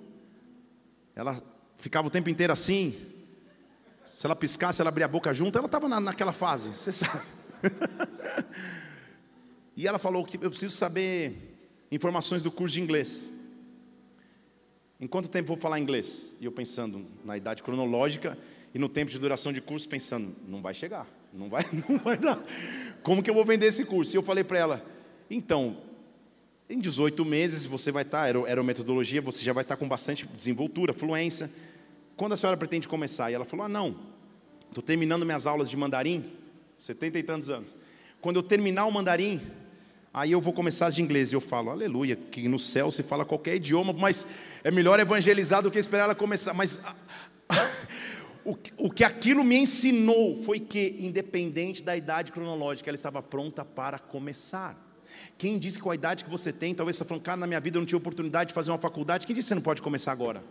[1.13, 1.41] Ela
[1.77, 2.95] ficava o tempo inteiro assim.
[4.05, 7.23] Se ela piscasse, ela abria a boca junto, ela estava na, naquela fase, você sabe.
[9.75, 11.55] E ela falou que eu preciso saber
[11.91, 13.29] informações do curso de inglês.
[14.99, 16.35] Em quanto tempo vou falar inglês?
[16.39, 18.37] E eu pensando na idade cronológica
[18.73, 22.17] e no tempo de duração de curso, pensando, não vai chegar, não vai, não vai
[22.17, 22.41] dar.
[23.03, 24.15] Como que eu vou vender esse curso?
[24.15, 24.85] E eu falei para ela,
[25.29, 25.77] então,
[26.69, 29.87] em 18 meses você vai estar, tá, era, metodologia, você já vai estar tá com
[29.87, 31.51] bastante desenvoltura, fluência.
[32.15, 33.29] Quando a senhora pretende começar?
[33.29, 33.95] E ela falou, ah não,
[34.69, 36.23] estou terminando minhas aulas de mandarim,
[36.77, 37.75] 70 e tantos anos.
[38.21, 39.41] Quando eu terminar o mandarim,
[40.17, 43.03] Aí eu vou começar as de inglês e eu falo, aleluia, que no céu se
[43.03, 44.25] fala qualquer idioma, mas
[44.63, 46.53] é melhor evangelizar do que esperar ela começar.
[46.53, 46.79] Mas
[48.45, 53.65] o, o que aquilo me ensinou foi que, independente da idade cronológica, ela estava pronta
[53.65, 54.81] para começar.
[55.37, 57.45] Quem disse que com a idade que você tem, talvez você está falando, cara, na
[57.45, 59.61] minha vida eu não tive oportunidade de fazer uma faculdade, quem disse que você não
[59.61, 60.41] pode começar agora?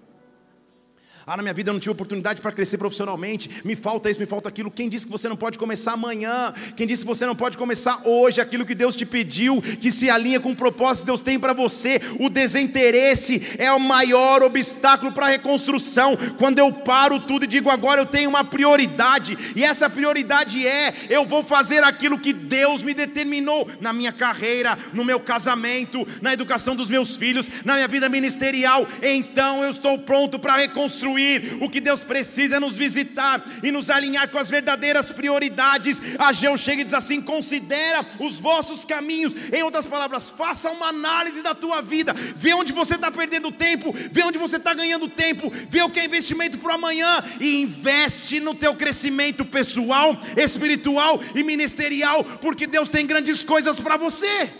[1.26, 4.26] Ah, na minha vida eu não tive oportunidade para crescer profissionalmente, me falta isso, me
[4.26, 4.70] falta aquilo.
[4.70, 6.52] Quem disse que você não pode começar amanhã?
[6.76, 10.10] Quem disse que você não pode começar hoje aquilo que Deus te pediu, que se
[10.10, 11.98] alinha com o propósito que Deus tem para você?
[12.20, 16.14] O desinteresse é o maior obstáculo para a reconstrução.
[16.36, 20.92] Quando eu paro tudo e digo agora eu tenho uma prioridade, e essa prioridade é
[21.08, 26.34] eu vou fazer aquilo que Deus me determinou na minha carreira, no meu casamento, na
[26.34, 28.86] educação dos meus filhos, na minha vida ministerial.
[29.02, 31.13] Então eu estou pronto para reconstruir
[31.60, 36.00] o que Deus precisa é nos visitar e nos alinhar com as verdadeiras prioridades.
[36.18, 39.34] Ageu chega e diz assim: considera os vossos caminhos.
[39.52, 43.94] Em outras palavras, faça uma análise da tua vida, vê onde você está perdendo tempo,
[44.10, 48.40] vê onde você está ganhando tempo, vê o que é investimento para amanhã e investe
[48.40, 54.50] no teu crescimento pessoal, espiritual e ministerial, porque Deus tem grandes coisas para você.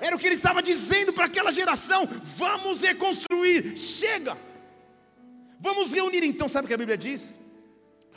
[0.00, 3.76] Era o que ele estava dizendo para aquela geração: vamos reconstruir.
[3.76, 4.47] Chega.
[5.60, 7.40] Vamos reunir então, sabe o que a Bíblia diz?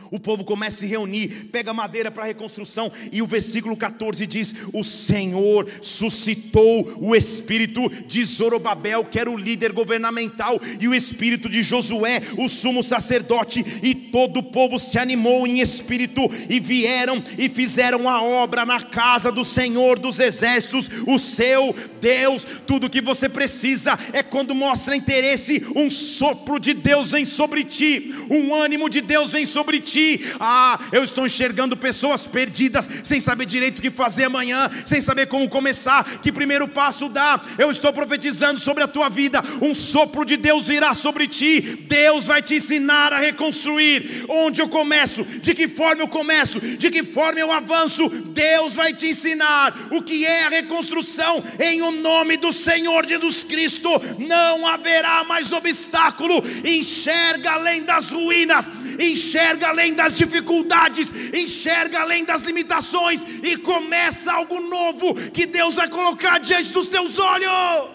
[0.10, 4.28] O povo começa a se reunir, pega madeira para a reconstrução, e o versículo 14
[4.28, 10.94] diz: O Senhor suscitou o espírito de Zorobabel, que era o líder governamental, e o
[10.94, 16.60] espírito de Josué, o sumo sacerdote, e todo o povo se animou em espírito, e
[16.60, 22.46] vieram e fizeram a obra na casa do Senhor dos exércitos, o seu Deus.
[22.68, 28.14] Tudo que você precisa é quando mostra interesse, um sopro de Deus vem sobre ti,
[28.30, 30.22] um ânimo de Deus vem sobre ti ti.
[30.40, 35.28] Ah, eu estou enxergando pessoas perdidas, sem saber direito o que fazer amanhã, sem saber
[35.28, 37.46] como começar, que primeiro passo dar.
[37.58, 41.86] Eu estou profetizando sobre a tua vida, um sopro de Deus virá sobre ti.
[41.88, 44.26] Deus vai te ensinar a reconstruir.
[44.30, 45.24] Onde eu começo?
[45.24, 46.60] De que forma eu começo?
[46.60, 48.08] De que forma eu avanço?
[48.10, 53.44] Deus vai te ensinar o que é a reconstrução em o nome do Senhor Jesus
[53.44, 53.90] Cristo.
[54.20, 56.44] Não haverá mais obstáculo.
[56.64, 64.32] Enxerga além das ruínas, enxerga além além das dificuldades, enxerga além das limitações e começa
[64.32, 67.90] algo novo que Deus vai colocar diante dos teus olhos.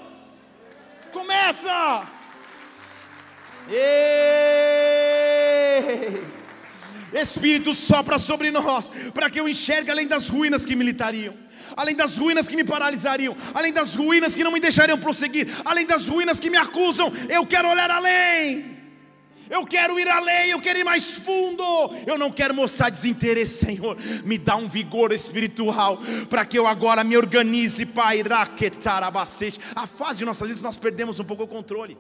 [1.13, 2.09] Começa!
[3.71, 3.87] Ei!
[7.13, 11.47] Espírito sopra sobre nós, para que eu enxergue além das ruínas que militariam
[11.77, 15.85] além das ruínas que me paralisariam, além das ruínas que não me deixariam prosseguir, além
[15.85, 18.76] das ruínas que me acusam, eu quero olhar além.
[19.49, 21.63] Eu quero ir além, eu quero ir mais fundo.
[22.07, 23.97] Eu não quero mostrar desinteresse, Senhor.
[24.25, 28.23] Me dá um vigor espiritual para que eu agora me organize, Pai.
[29.75, 31.97] A fase de nossas vidas nós perdemos um pouco o controle.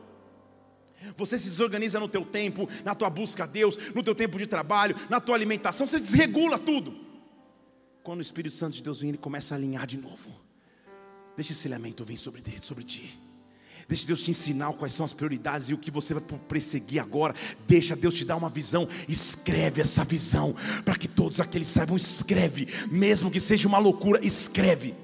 [1.17, 4.47] Você se desorganiza no teu tempo, na tua busca a Deus, no teu tempo de
[4.47, 6.97] trabalho, na tua alimentação, você desregula tudo.
[8.03, 10.31] Quando o Espírito Santo de Deus vem, ele começa a alinhar de novo.
[11.37, 13.26] Deixa esse elemento vir sobre, sobre ti.
[13.88, 17.35] Deixa Deus te ensinar quais são as prioridades e o que você vai perseguir agora.
[17.68, 18.88] Deixa Deus te dar uma visão.
[19.09, 21.96] Escreve essa visão para que todos aqueles saibam.
[21.96, 24.94] Escreve, mesmo que seja uma loucura, escreve.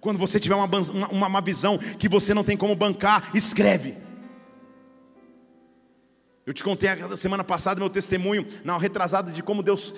[0.00, 0.66] Quando você tiver uma,
[1.08, 3.94] uma, uma visão que você não tem como bancar, escreve.
[6.44, 9.94] Eu te contei a semana passada meu testemunho, na retrasada, de como Deus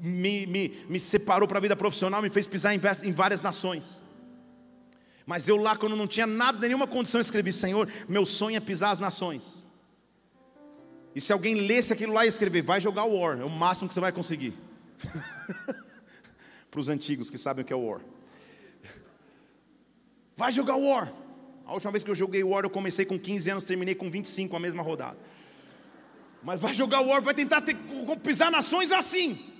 [0.00, 4.04] me, me, me separou para a vida profissional, me fez pisar em, em várias nações.
[5.26, 8.90] Mas eu lá, quando não tinha nada, nenhuma condição, escrevi: Senhor, meu sonho é pisar
[8.90, 9.64] as nações.
[11.14, 13.94] E se alguém lesse aquilo lá e escrever, vai jogar War, é o máximo que
[13.94, 14.52] você vai conseguir.
[16.70, 18.00] Para os antigos que sabem o que é War.
[20.36, 21.12] Vai jogar War.
[21.64, 24.54] A última vez que eu joguei War, eu comecei com 15 anos, terminei com 25
[24.56, 25.16] a mesma rodada.
[26.42, 27.76] Mas vai jogar War, vai tentar ter,
[28.22, 29.53] pisar nações assim.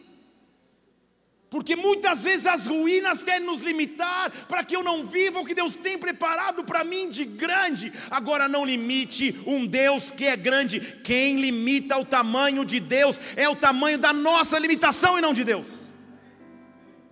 [1.55, 5.55] Porque muitas vezes as ruínas querem nos limitar para que eu não viva o que
[5.55, 7.93] Deus tem preparado para mim de grande.
[8.11, 10.81] Agora não limite um Deus que é grande.
[11.05, 15.45] Quem limita o tamanho de Deus é o tamanho da nossa limitação e não de
[15.45, 15.93] Deus.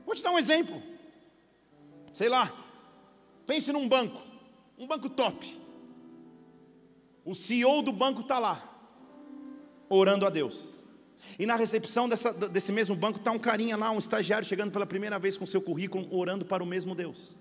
[0.04, 0.82] Vou te dar um exemplo.
[2.12, 2.52] Sei lá,
[3.46, 4.20] pense num banco,
[4.76, 5.56] um banco top.
[7.24, 8.60] O CEO do banco está lá,
[9.88, 10.81] orando a Deus.
[11.38, 14.86] E na recepção dessa, desse mesmo banco está um carinha lá, um estagiário chegando pela
[14.86, 17.36] primeira vez com seu currículo, orando para o mesmo Deus.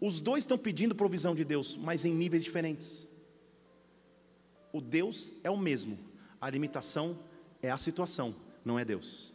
[0.00, 3.08] Os dois estão pedindo provisão de Deus, mas em níveis diferentes.
[4.72, 5.98] O Deus é o mesmo,
[6.40, 7.18] a limitação
[7.62, 9.32] é a situação, não é Deus.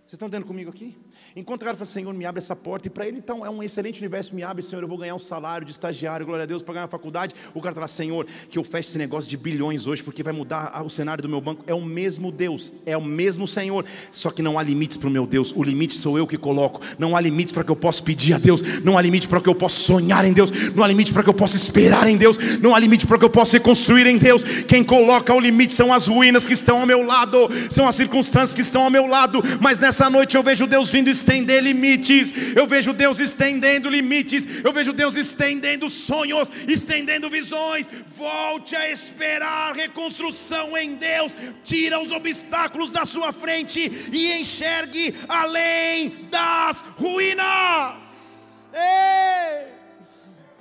[0.00, 0.96] Vocês estão entendendo comigo aqui?
[1.36, 3.62] Enquanto o cara fala, Senhor, me abre essa porta, e para ele então é um
[3.62, 6.62] excelente universo, me abre, Senhor, eu vou ganhar um salário de estagiário, glória a Deus,
[6.62, 7.34] para ganhar a faculdade.
[7.54, 10.82] O cara fala, Senhor, que eu feche esse negócio de bilhões hoje, porque vai mudar
[10.84, 11.62] o cenário do meu banco.
[11.66, 15.10] É o mesmo Deus, é o mesmo Senhor, só que não há limites para o
[15.10, 16.80] meu Deus, o limite sou eu que coloco.
[16.98, 19.48] Não há limites para que eu possa pedir a Deus, não há limite para que
[19.48, 22.36] eu possa sonhar em Deus, não há limite para que eu possa esperar em Deus,
[22.60, 24.42] não há limite para que eu possa reconstruir em Deus.
[24.42, 28.54] Quem coloca o limite são as ruínas que estão ao meu lado, são as circunstâncias
[28.54, 32.32] que estão ao meu lado, mas nessa noite eu vejo Deus Deus vindo estender limites,
[32.54, 37.88] eu vejo Deus estendendo limites, eu vejo Deus estendendo sonhos, estendendo visões.
[38.16, 43.80] Volte a esperar reconstrução em Deus, tira os obstáculos da sua frente
[44.12, 48.68] e enxergue além das ruínas.
[48.72, 49.68] Ei!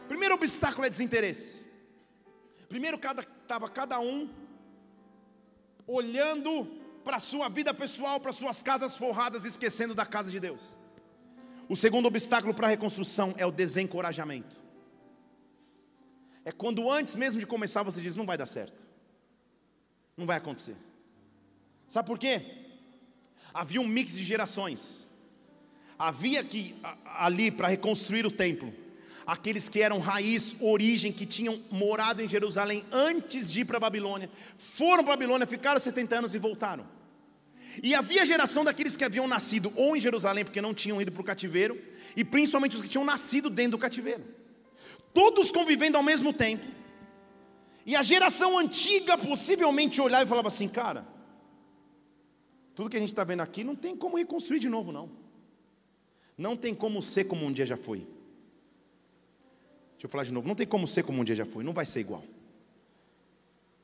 [0.07, 1.65] Primeiro obstáculo é desinteresse.
[2.69, 4.29] Primeiro estava cada, cada um
[5.86, 6.67] olhando
[7.08, 10.78] para a sua vida pessoal, para suas casas forradas, esquecendo da casa de Deus.
[11.70, 14.58] O segundo obstáculo para a reconstrução é o desencorajamento.
[16.43, 18.86] É quando antes mesmo de começar você diz: não vai dar certo,
[20.18, 20.76] não vai acontecer.
[21.88, 22.41] Sabe por quê?
[23.53, 25.08] Havia um mix de gerações.
[25.97, 28.74] Havia que ali para reconstruir o templo,
[29.26, 33.80] aqueles que eram raiz, origem, que tinham morado em Jerusalém antes de ir para a
[33.80, 36.97] Babilônia, foram para a Babilônia, ficaram 70 anos e voltaram.
[37.82, 41.21] E havia geração daqueles que haviam nascido ou em Jerusalém, porque não tinham ido para
[41.21, 41.80] o cativeiro,
[42.15, 44.23] e principalmente os que tinham nascido dentro do cativeiro.
[45.13, 46.65] Todos convivendo ao mesmo tempo.
[47.86, 51.07] E a geração antiga possivelmente olhava e falava assim: cara,
[52.75, 55.09] tudo que a gente está vendo aqui não tem como reconstruir de novo, não.
[56.38, 57.99] Não tem como ser como um dia já foi.
[59.93, 61.73] Deixa eu falar de novo: não tem como ser como um dia já foi, não
[61.73, 62.23] vai ser igual.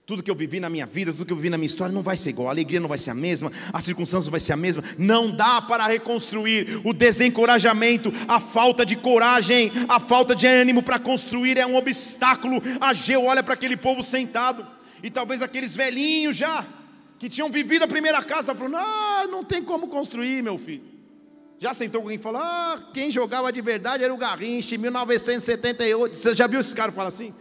[0.06, 2.04] Tudo que eu vivi na minha vida, tudo que eu vivi na minha história não
[2.04, 2.50] vai ser igual.
[2.50, 4.84] A alegria não vai ser a mesma, a circunstância não vai ser a mesma.
[4.98, 6.82] Não dá para reconstruir.
[6.84, 12.62] O desencorajamento, a falta de coragem, a falta de ânimo para construir é um obstáculo.
[12.82, 14.68] A Geu olha para aquele povo sentado,
[15.02, 16.66] e talvez aqueles velhinhos já,
[17.18, 20.84] que tinham vivido a primeira casa, falando: Ah, não tem como construir, meu filho.
[21.60, 26.14] Já sentou alguém e falou: Ah, quem jogava de verdade era o Garrincha em 1978.
[26.14, 27.34] Você já viu esse cara falar assim?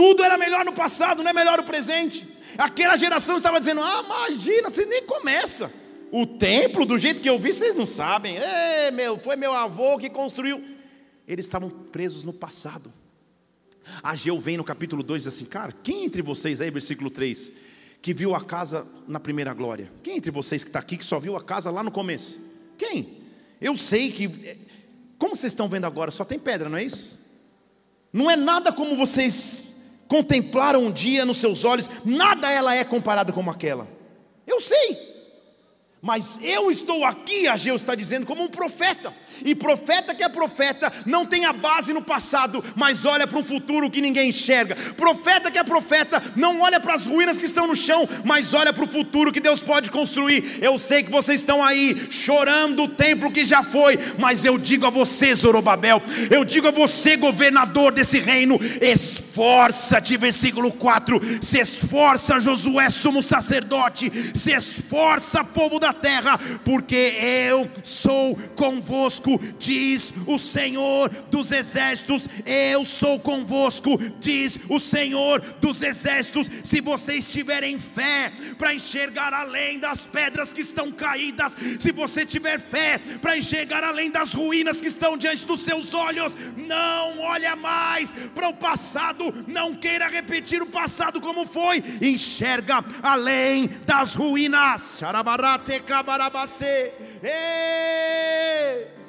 [0.00, 2.26] Tudo era melhor no passado, não é melhor no presente.
[2.56, 5.70] Aquela geração estava dizendo: Ah, imagina, você nem começa.
[6.10, 8.38] O templo, do jeito que eu vi, vocês não sabem.
[8.38, 10.64] Ei, meu, foi meu avô que construiu.
[11.28, 12.90] Eles estavam presos no passado.
[14.02, 17.52] Ageu vem no capítulo 2 e diz assim: Cara, quem entre vocês aí, versículo 3,
[18.00, 19.92] que viu a casa na primeira glória?
[20.02, 22.40] Quem entre vocês que está aqui que só viu a casa lá no começo?
[22.78, 23.18] Quem?
[23.60, 24.30] Eu sei que.
[25.18, 27.20] Como vocês estão vendo agora, só tem pedra, não é isso?
[28.10, 29.70] Não é nada como vocês
[30.10, 33.86] contemplaram um dia nos seus olhos, nada ela é comparada como aquela.
[34.44, 34.98] Eu sei.
[36.02, 39.14] Mas eu estou aqui, Ageu está dizendo, como um profeta.
[39.44, 43.44] E profeta que é profeta não tem a base no passado, mas olha para um
[43.44, 44.76] futuro que ninguém enxerga.
[44.96, 48.72] Profeta que é profeta não olha para as ruínas que estão no chão, mas olha
[48.72, 50.58] para o futuro que Deus pode construir.
[50.60, 54.86] Eu sei que vocês estão aí chorando o templo que já foi, mas eu digo
[54.86, 61.20] a você, Zorobabel, eu digo a você, governador desse reino, esforça-te, versículo 4.
[61.42, 69.19] Se esforça, Josué, sumo sacerdote, se esforça, povo da terra, porque eu sou convosco
[69.58, 76.48] diz o Senhor dos exércitos: Eu sou convosco, diz o Senhor dos exércitos.
[76.64, 82.60] Se vocês tiverem fé para enxergar além das pedras que estão caídas, se você tiver
[82.60, 88.12] fé para enxergar além das ruínas que estão diante dos seus olhos, não olha mais
[88.34, 95.00] para o passado, não queira repetir o passado como foi, enxerga além das ruínas.
[97.22, 98.99] Ei!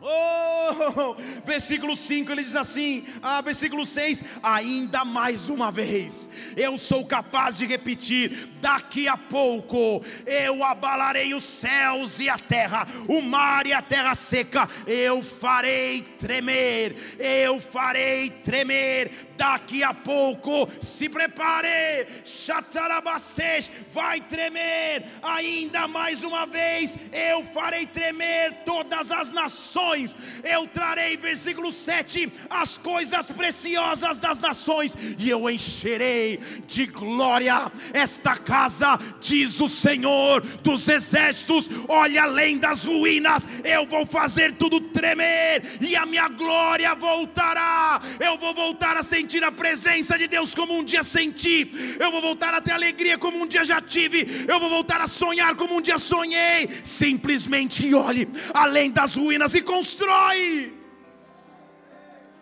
[0.00, 7.04] Oh, versículo 5 ele diz assim, ah, versículo 6: ainda mais uma vez, eu sou
[7.04, 13.66] capaz de repetir, daqui a pouco eu abalarei os céus e a terra, o mar
[13.66, 22.06] e a terra seca, eu farei tremer, eu farei tremer daqui a pouco, se prepare,
[22.24, 31.16] Chatarabacês vai tremer, ainda mais uma vez, eu farei tremer todas as nações, eu trarei,
[31.16, 39.60] versículo 7, as coisas preciosas das nações, e eu encherei de glória esta casa, diz
[39.60, 46.04] o Senhor dos exércitos, olha além das ruínas, eu vou fazer tudo tremer, e a
[46.04, 50.82] minha glória voltará, eu vou voltar a sentir sentir a presença de Deus como um
[50.82, 51.70] dia senti,
[52.00, 55.06] eu vou voltar a ter alegria como um dia já tive, eu vou voltar a
[55.06, 56.66] sonhar como um dia sonhei.
[56.82, 60.72] Simplesmente olhe além das ruínas e constrói.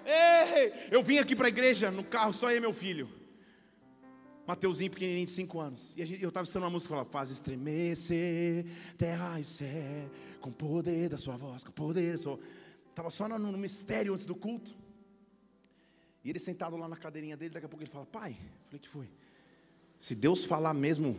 [0.06, 3.08] Ei, eu vim aqui para a igreja no carro, só eu e meu filho.
[4.46, 5.92] Mateuzinho pequenininho de 5 anos.
[5.96, 8.64] E eu estava ensinando uma música que fala: Faz estremecer
[8.96, 10.08] terra e céu,
[10.40, 12.38] com o poder da sua voz, com o poder da sua.
[12.90, 14.85] Estava só no, no mistério antes do culto.
[16.26, 18.88] E ele sentado lá na cadeirinha dele, daqui a pouco ele fala: Pai, falei: Que
[18.88, 19.08] foi?
[19.96, 21.16] Se Deus falar mesmo,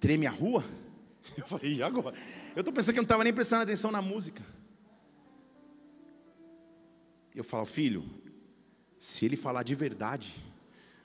[0.00, 0.64] treme a rua?
[1.38, 2.16] Eu falei: E agora?
[2.56, 4.42] Eu estou pensando que eu não estava nem prestando atenção na música.
[7.36, 8.04] Eu falo: Filho,
[8.98, 10.34] se ele falar de verdade,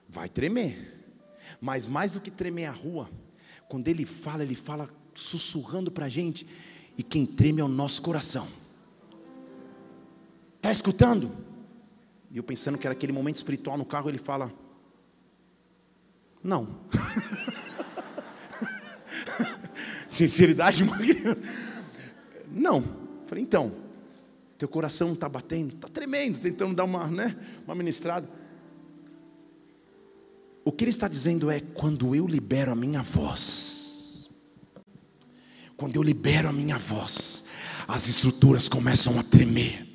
[0.10, 1.00] vai tremer.
[1.62, 3.08] Mas mais do que tremer a rua,
[3.70, 6.48] quando ele fala, ele fala sussurrando para a gente,
[6.98, 8.48] e quem treme é o nosso coração.
[10.58, 11.51] Está escutando?
[12.32, 14.52] E eu pensando que era aquele momento espiritual no carro, ele fala:
[16.42, 16.80] Não.
[20.08, 20.84] Sinceridade.
[22.50, 22.84] Não.
[23.28, 23.74] Falei, então,
[24.58, 28.30] teu coração está batendo, está tremendo, tentando dar uma, né, uma ministrada.
[30.64, 34.30] O que ele está dizendo é: quando eu libero a minha voz,
[35.76, 37.46] quando eu libero a minha voz,
[37.88, 39.91] as estruturas começam a tremer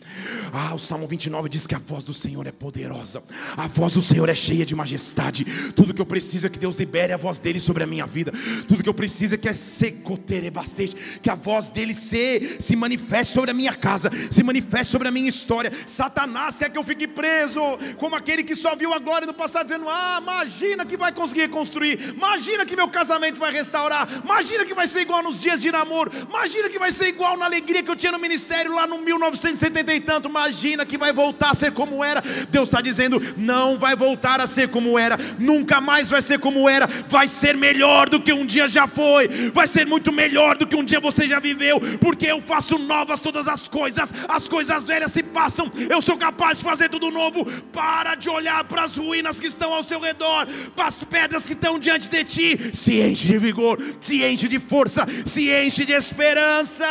[0.59, 3.23] Ah, o Salmo 29 diz que a voz do Senhor é poderosa,
[3.59, 5.45] a voz do Senhor é cheia de majestade.
[5.73, 8.33] Tudo que eu preciso é que Deus libere a voz dele sobre a minha vida.
[8.67, 12.75] Tudo que eu preciso é que é secotere bastante, que a voz dele se, se
[12.75, 15.71] manifeste sobre a minha casa, se manifeste sobre a minha história.
[15.87, 17.61] Satanás quer que eu fique preso,
[17.99, 21.43] como aquele que só viu a glória do passado, dizendo: Ah, imagina que vai conseguir
[21.43, 25.71] reconstruir, imagina que meu casamento vai restaurar, imagina que vai ser igual nos dias de
[25.71, 28.97] namoro, imagina que vai ser igual na alegria que eu tinha no ministério lá no
[29.03, 32.23] 1970 e tanto, imagina que vai voltar a ser como era.
[32.51, 36.69] Deus está dizendo: não vai voltar a ser como era, nunca mais vai ser como
[36.69, 40.67] era, vai ser melhor do que um dia já foi, vai ser muito melhor do
[40.67, 44.85] que um dia você já viveu, porque eu faço novas todas as coisas, as coisas
[44.85, 47.45] velhas se passam, eu sou capaz de fazer tudo novo.
[47.73, 51.53] Para de olhar para as ruínas que estão ao seu redor, para as pedras que
[51.53, 55.93] estão diante de ti, se enche de vigor, se enche de força, se enche de
[55.93, 56.87] esperança.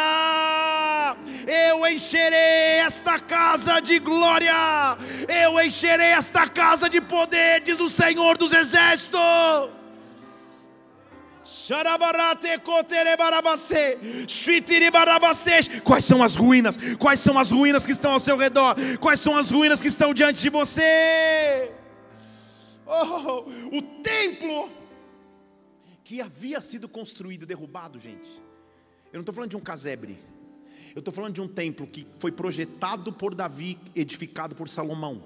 [1.47, 4.53] Eu encherei esta casa de glória,
[5.43, 9.69] eu encherei esta casa de poder, diz o Senhor dos Exércitos.
[15.83, 16.75] Quais são as ruínas?
[16.97, 18.75] Quais são as ruínas que estão ao seu redor?
[18.99, 21.71] Quais são as ruínas que estão diante de você?
[22.87, 24.69] Oh, o templo
[26.03, 28.29] que havia sido construído, derrubado, gente.
[29.11, 30.19] Eu não estou falando de um casebre.
[30.95, 35.21] Eu estou falando de um templo que foi projetado por Davi, edificado por Salomão.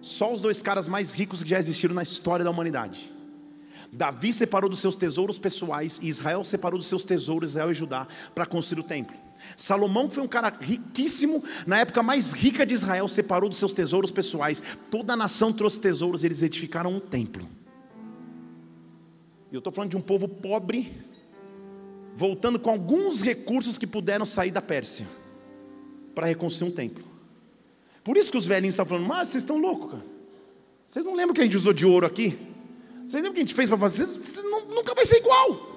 [0.00, 3.12] Só os dois caras mais ricos que já existiram na história da humanidade.
[3.92, 8.08] Davi separou dos seus tesouros pessoais e Israel separou dos seus tesouros, Israel e Judá,
[8.34, 9.14] para construir o templo.
[9.54, 14.10] Salomão foi um cara riquíssimo, na época mais rica de Israel, separou dos seus tesouros
[14.10, 14.62] pessoais.
[14.90, 17.46] Toda a nação trouxe tesouros, eles edificaram um templo.
[19.50, 20.90] E eu estou falando de um povo pobre,
[22.16, 25.06] voltando com alguns recursos que puderam sair da Pérsia,
[26.14, 27.04] para reconstruir um templo.
[28.04, 30.04] Por isso que os velhinhos estavam falando, mas vocês estão loucos, cara.
[30.84, 32.36] Vocês não lembram que a gente usou de ouro aqui?
[33.06, 34.06] Você lembra o que a gente fez para fazer?
[34.68, 35.72] Nunca vai ser igual.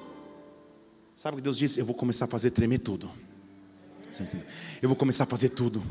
[1.13, 1.79] Sabe o que Deus disse?
[1.79, 3.09] Eu vou começar a fazer tremer tudo.
[4.81, 5.83] Eu vou começar a fazer tudo.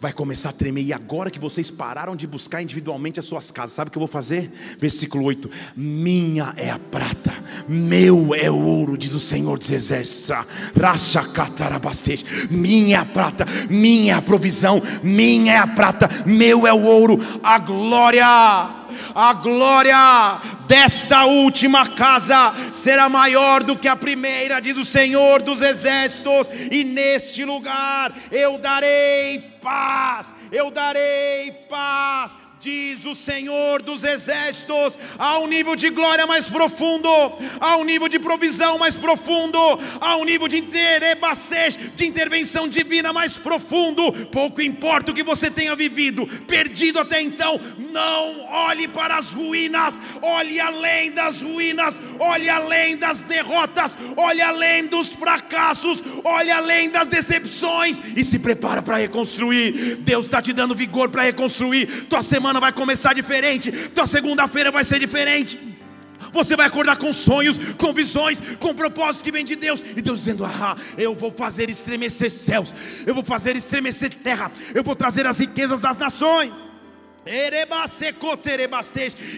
[0.00, 0.84] Vai começar a tremer.
[0.84, 4.00] E agora que vocês pararam de buscar individualmente as suas casas, sabe o que eu
[4.00, 4.50] vou fazer?
[4.78, 7.32] Versículo 8: Minha é a prata,
[7.68, 10.30] meu é o ouro, diz o Senhor dos Exércitos.
[12.50, 16.84] Minha é a prata, minha é a provisão, minha é a prata, meu é o
[16.84, 18.77] ouro, a glória
[19.20, 25.60] a glória desta última casa será maior do que a primeira, diz o Senhor dos
[25.60, 34.98] exércitos, e neste lugar eu darei paz, eu darei paz diz o Senhor dos exércitos,
[35.18, 37.08] há um nível de glória mais profundo,
[37.60, 39.58] há um nível de provisão mais profundo,
[40.00, 44.12] há um nível de de intervenção divina mais profundo.
[44.26, 47.60] Pouco importa o que você tenha vivido, perdido até então,
[47.92, 54.86] não olhe para as ruínas, olhe além das ruínas, olhe além das derrotas, olhe além
[54.86, 59.96] dos fracassos, olhe além das decepções e se prepara para reconstruir.
[59.96, 62.06] Deus está te dando vigor para reconstruir.
[62.08, 65.76] Tua semana semana vai começar diferente, tua segunda-feira vai ser diferente.
[66.32, 69.82] Você vai acordar com sonhos, com visões, com propósitos que vêm de Deus.
[69.96, 72.74] E Deus dizendo: Ah, eu vou fazer estremecer céus,
[73.06, 76.52] eu vou fazer estremecer terra, eu vou trazer as riquezas das nações.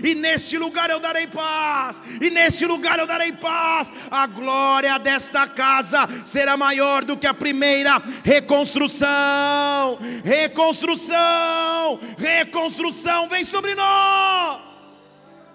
[0.05, 3.93] E neste lugar eu darei paz, e neste lugar eu darei paz.
[4.11, 9.99] A glória desta casa será maior do que a primeira reconstrução.
[10.25, 15.49] Reconstrução, reconstrução vem sobre nós.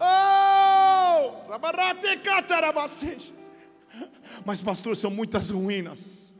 [0.00, 1.42] Oh!
[4.44, 6.32] Mas, pastor, são muitas ruínas.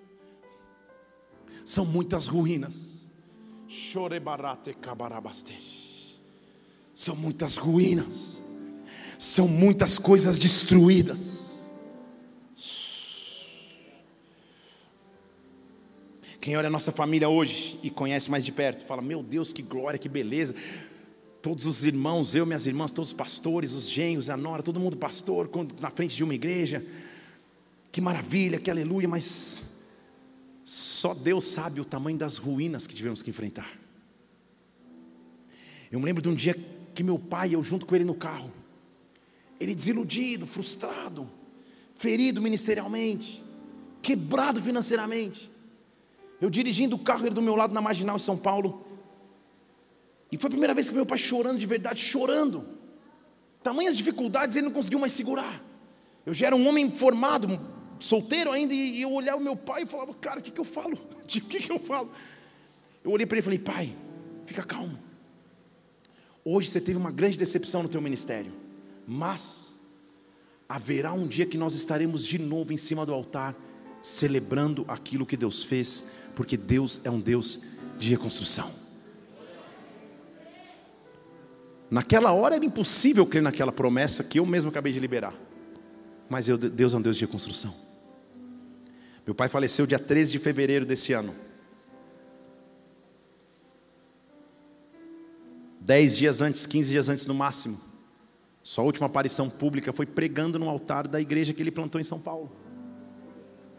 [1.64, 2.91] São muitas ruínas.
[6.94, 8.42] São muitas ruínas,
[9.18, 11.66] são muitas coisas destruídas.
[16.38, 19.62] Quem olha a nossa família hoje e conhece mais de perto, fala: Meu Deus, que
[19.62, 20.54] glória, que beleza.
[21.40, 24.98] Todos os irmãos, eu, minhas irmãs, todos os pastores, os genros, a nora, todo mundo
[24.98, 25.48] pastor,
[25.80, 26.84] na frente de uma igreja.
[27.90, 29.71] Que maravilha, que aleluia, mas
[30.64, 33.70] só Deus sabe o tamanho das ruínas que tivemos que enfrentar.
[35.90, 36.56] Eu me lembro de um dia
[36.94, 38.52] que meu pai, eu junto com ele no carro,
[39.58, 41.28] ele desiludido, frustrado,
[41.96, 43.44] ferido ministerialmente,
[44.00, 45.50] quebrado financeiramente.
[46.40, 48.84] Eu dirigindo o carro, ele do meu lado na marginal em São Paulo.
[50.30, 52.64] E foi a primeira vez que meu pai chorando de verdade, chorando.
[53.62, 55.62] Tamanhas dificuldades ele não conseguiu mais segurar.
[56.26, 57.60] Eu já era um homem formado,
[58.02, 60.64] solteiro ainda, e eu olhava o meu pai e falava, cara, o que, que eu
[60.64, 60.98] falo?
[61.26, 62.10] De que, que eu falo?
[63.04, 63.94] Eu olhei para ele e falei: Pai,
[64.46, 64.98] fica calmo.
[66.44, 68.52] Hoje você teve uma grande decepção no teu ministério,
[69.06, 69.78] mas
[70.68, 73.54] haverá um dia que nós estaremos de novo em cima do altar,
[74.02, 77.60] celebrando aquilo que Deus fez, porque Deus é um Deus
[77.98, 78.70] de reconstrução.
[81.90, 85.34] Naquela hora era impossível crer naquela promessa que eu mesmo acabei de liberar.
[86.28, 87.91] Mas eu, Deus é um Deus de reconstrução.
[89.24, 91.34] Meu pai faleceu dia 13 de fevereiro desse ano.
[95.80, 97.80] Dez dias antes, 15 dias antes no máximo.
[98.62, 102.20] Sua última aparição pública foi pregando no altar da igreja que ele plantou em São
[102.20, 102.50] Paulo.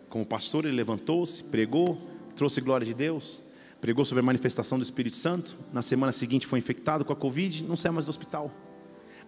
[0.10, 2.02] Como pastor, ele levantou-se, pregou,
[2.36, 3.44] trouxe glória de Deus,
[3.82, 5.56] pregou sobre a manifestação do Espírito Santo.
[5.72, 8.52] Na semana seguinte foi infectado com a Covid, não saiu mais do hospital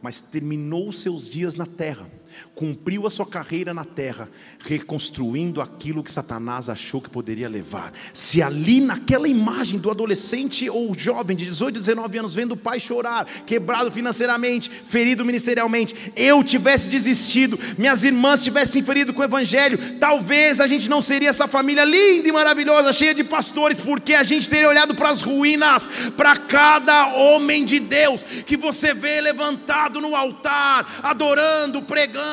[0.02, 2.08] mas terminou seus dias na terra,
[2.54, 4.30] cumpriu a sua carreira na terra,
[4.60, 7.92] reconstruindo aquilo que Satanás achou que poderia levar.
[8.14, 12.80] Se ali naquela imagem do adolescente ou jovem de 18, 19 anos, vendo o pai
[12.80, 20.00] chorar, quebrado financeiramente, ferido ministerialmente, eu tivesse desistido, minhas irmãs tivessem ferido com o evangelho,
[20.00, 24.24] talvez a gente não seria essa família linda e maravilhosa, cheia de pastores, porque a
[24.24, 30.00] gente teria olhado para as ruínas, para cada homem de Deus que você vê levantado
[30.00, 32.25] no altar, adorando, pregando,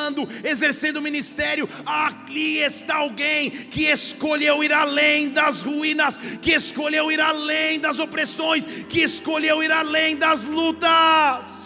[0.45, 7.21] exercendo o ministério, ali está alguém que escolheu ir além das ruínas, que escolheu ir
[7.21, 11.63] além das opressões, que escolheu ir além das lutas.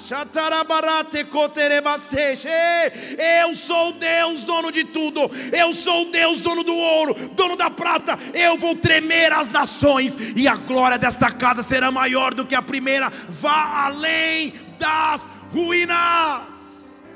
[3.40, 5.28] Eu sou Deus, dono de tudo.
[5.52, 8.16] Eu sou Deus, dono do ouro, dono da prata.
[8.32, 12.62] Eu vou tremer as nações, e a glória desta casa será maior do que a
[12.62, 13.12] primeira.
[13.28, 16.56] Vá além das ruínas.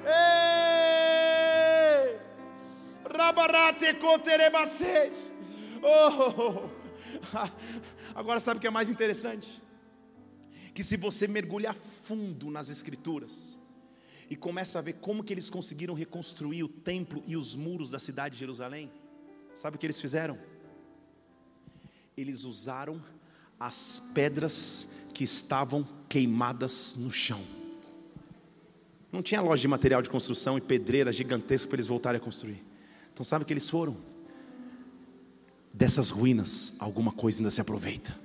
[0.03, 0.50] Coterebase.
[5.83, 6.69] Oh.
[8.15, 9.63] Agora sabe o que é mais interessante?
[10.75, 13.59] Que se você mergulhar fundo nas escrituras
[14.29, 17.99] e começa a ver como que eles conseguiram reconstruir o templo e os muros da
[17.99, 18.91] cidade de Jerusalém,
[19.55, 20.39] sabe o que eles fizeram?
[22.17, 23.03] Eles usaram
[23.59, 27.43] as pedras que estavam queimadas no chão.
[29.13, 32.70] Não tinha loja de material de construção e pedreira gigantesca para eles voltarem a construir.
[33.21, 33.95] Então, sabe o que eles foram?
[35.75, 38.19] Dessas ruínas, alguma coisa ainda se aproveita.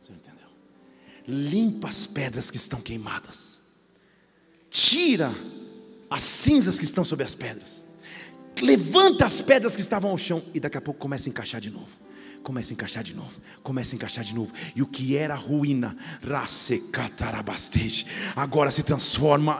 [0.00, 0.48] Você não entendeu?
[1.26, 3.60] Limpa as pedras que estão queimadas,
[4.70, 5.30] tira
[6.08, 7.84] as cinzas que estão sobre as pedras,
[8.58, 11.68] levanta as pedras que estavam ao chão e daqui a pouco começa a encaixar de
[11.68, 11.94] novo
[12.48, 13.30] começa a encaixar de novo,
[13.62, 14.50] começa a encaixar de novo.
[14.74, 15.94] E o que era ruína,
[18.34, 19.58] agora se transforma.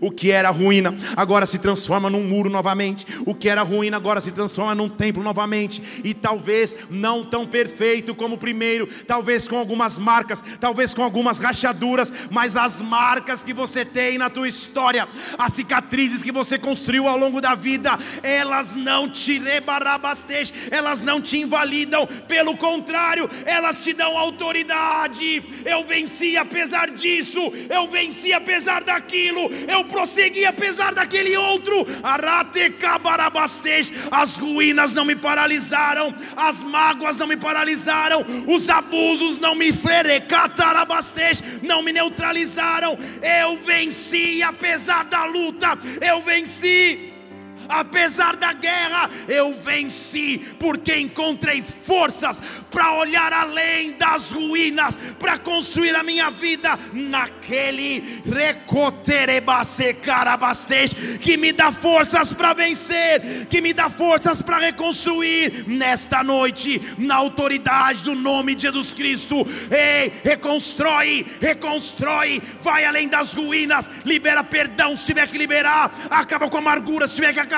[0.00, 3.06] O que era ruína, agora se transforma num muro novamente.
[3.26, 5.82] O que era ruína, agora se transforma num templo novamente.
[6.02, 11.38] E talvez não tão perfeito como o primeiro, talvez com algumas marcas, talvez com algumas
[11.38, 15.06] rachaduras, mas as marcas que você tem na tua história,
[15.36, 17.90] as cicatrizes que você construiu ao longo da vida,
[18.22, 19.38] elas não te
[19.98, 20.08] rebararão
[20.70, 25.42] elas não te invalidam, pelo contrário, elas te dão autoridade.
[25.64, 31.86] Eu venci apesar disso, eu venci apesar daquilo, eu prossegui apesar daquele outro.
[34.10, 39.72] As ruínas não me paralisaram, as mágoas não me paralisaram, os abusos não me
[41.62, 42.98] não me neutralizaram.
[43.22, 47.17] Eu venci apesar da luta, eu venci
[47.68, 52.40] apesar da guerra, eu venci, porque encontrei forças
[52.70, 58.22] para olhar além das ruínas, para construir a minha vida naquele
[61.20, 67.16] que me dá forças para vencer, que me dá forças para reconstruir nesta noite, na
[67.16, 69.46] autoridade do nome de Jesus Cristo.
[69.70, 76.56] Ei, reconstrói, reconstrói, vai além das ruínas, libera perdão se tiver que liberar, acaba com
[76.56, 77.57] a amargura se tiver que acabar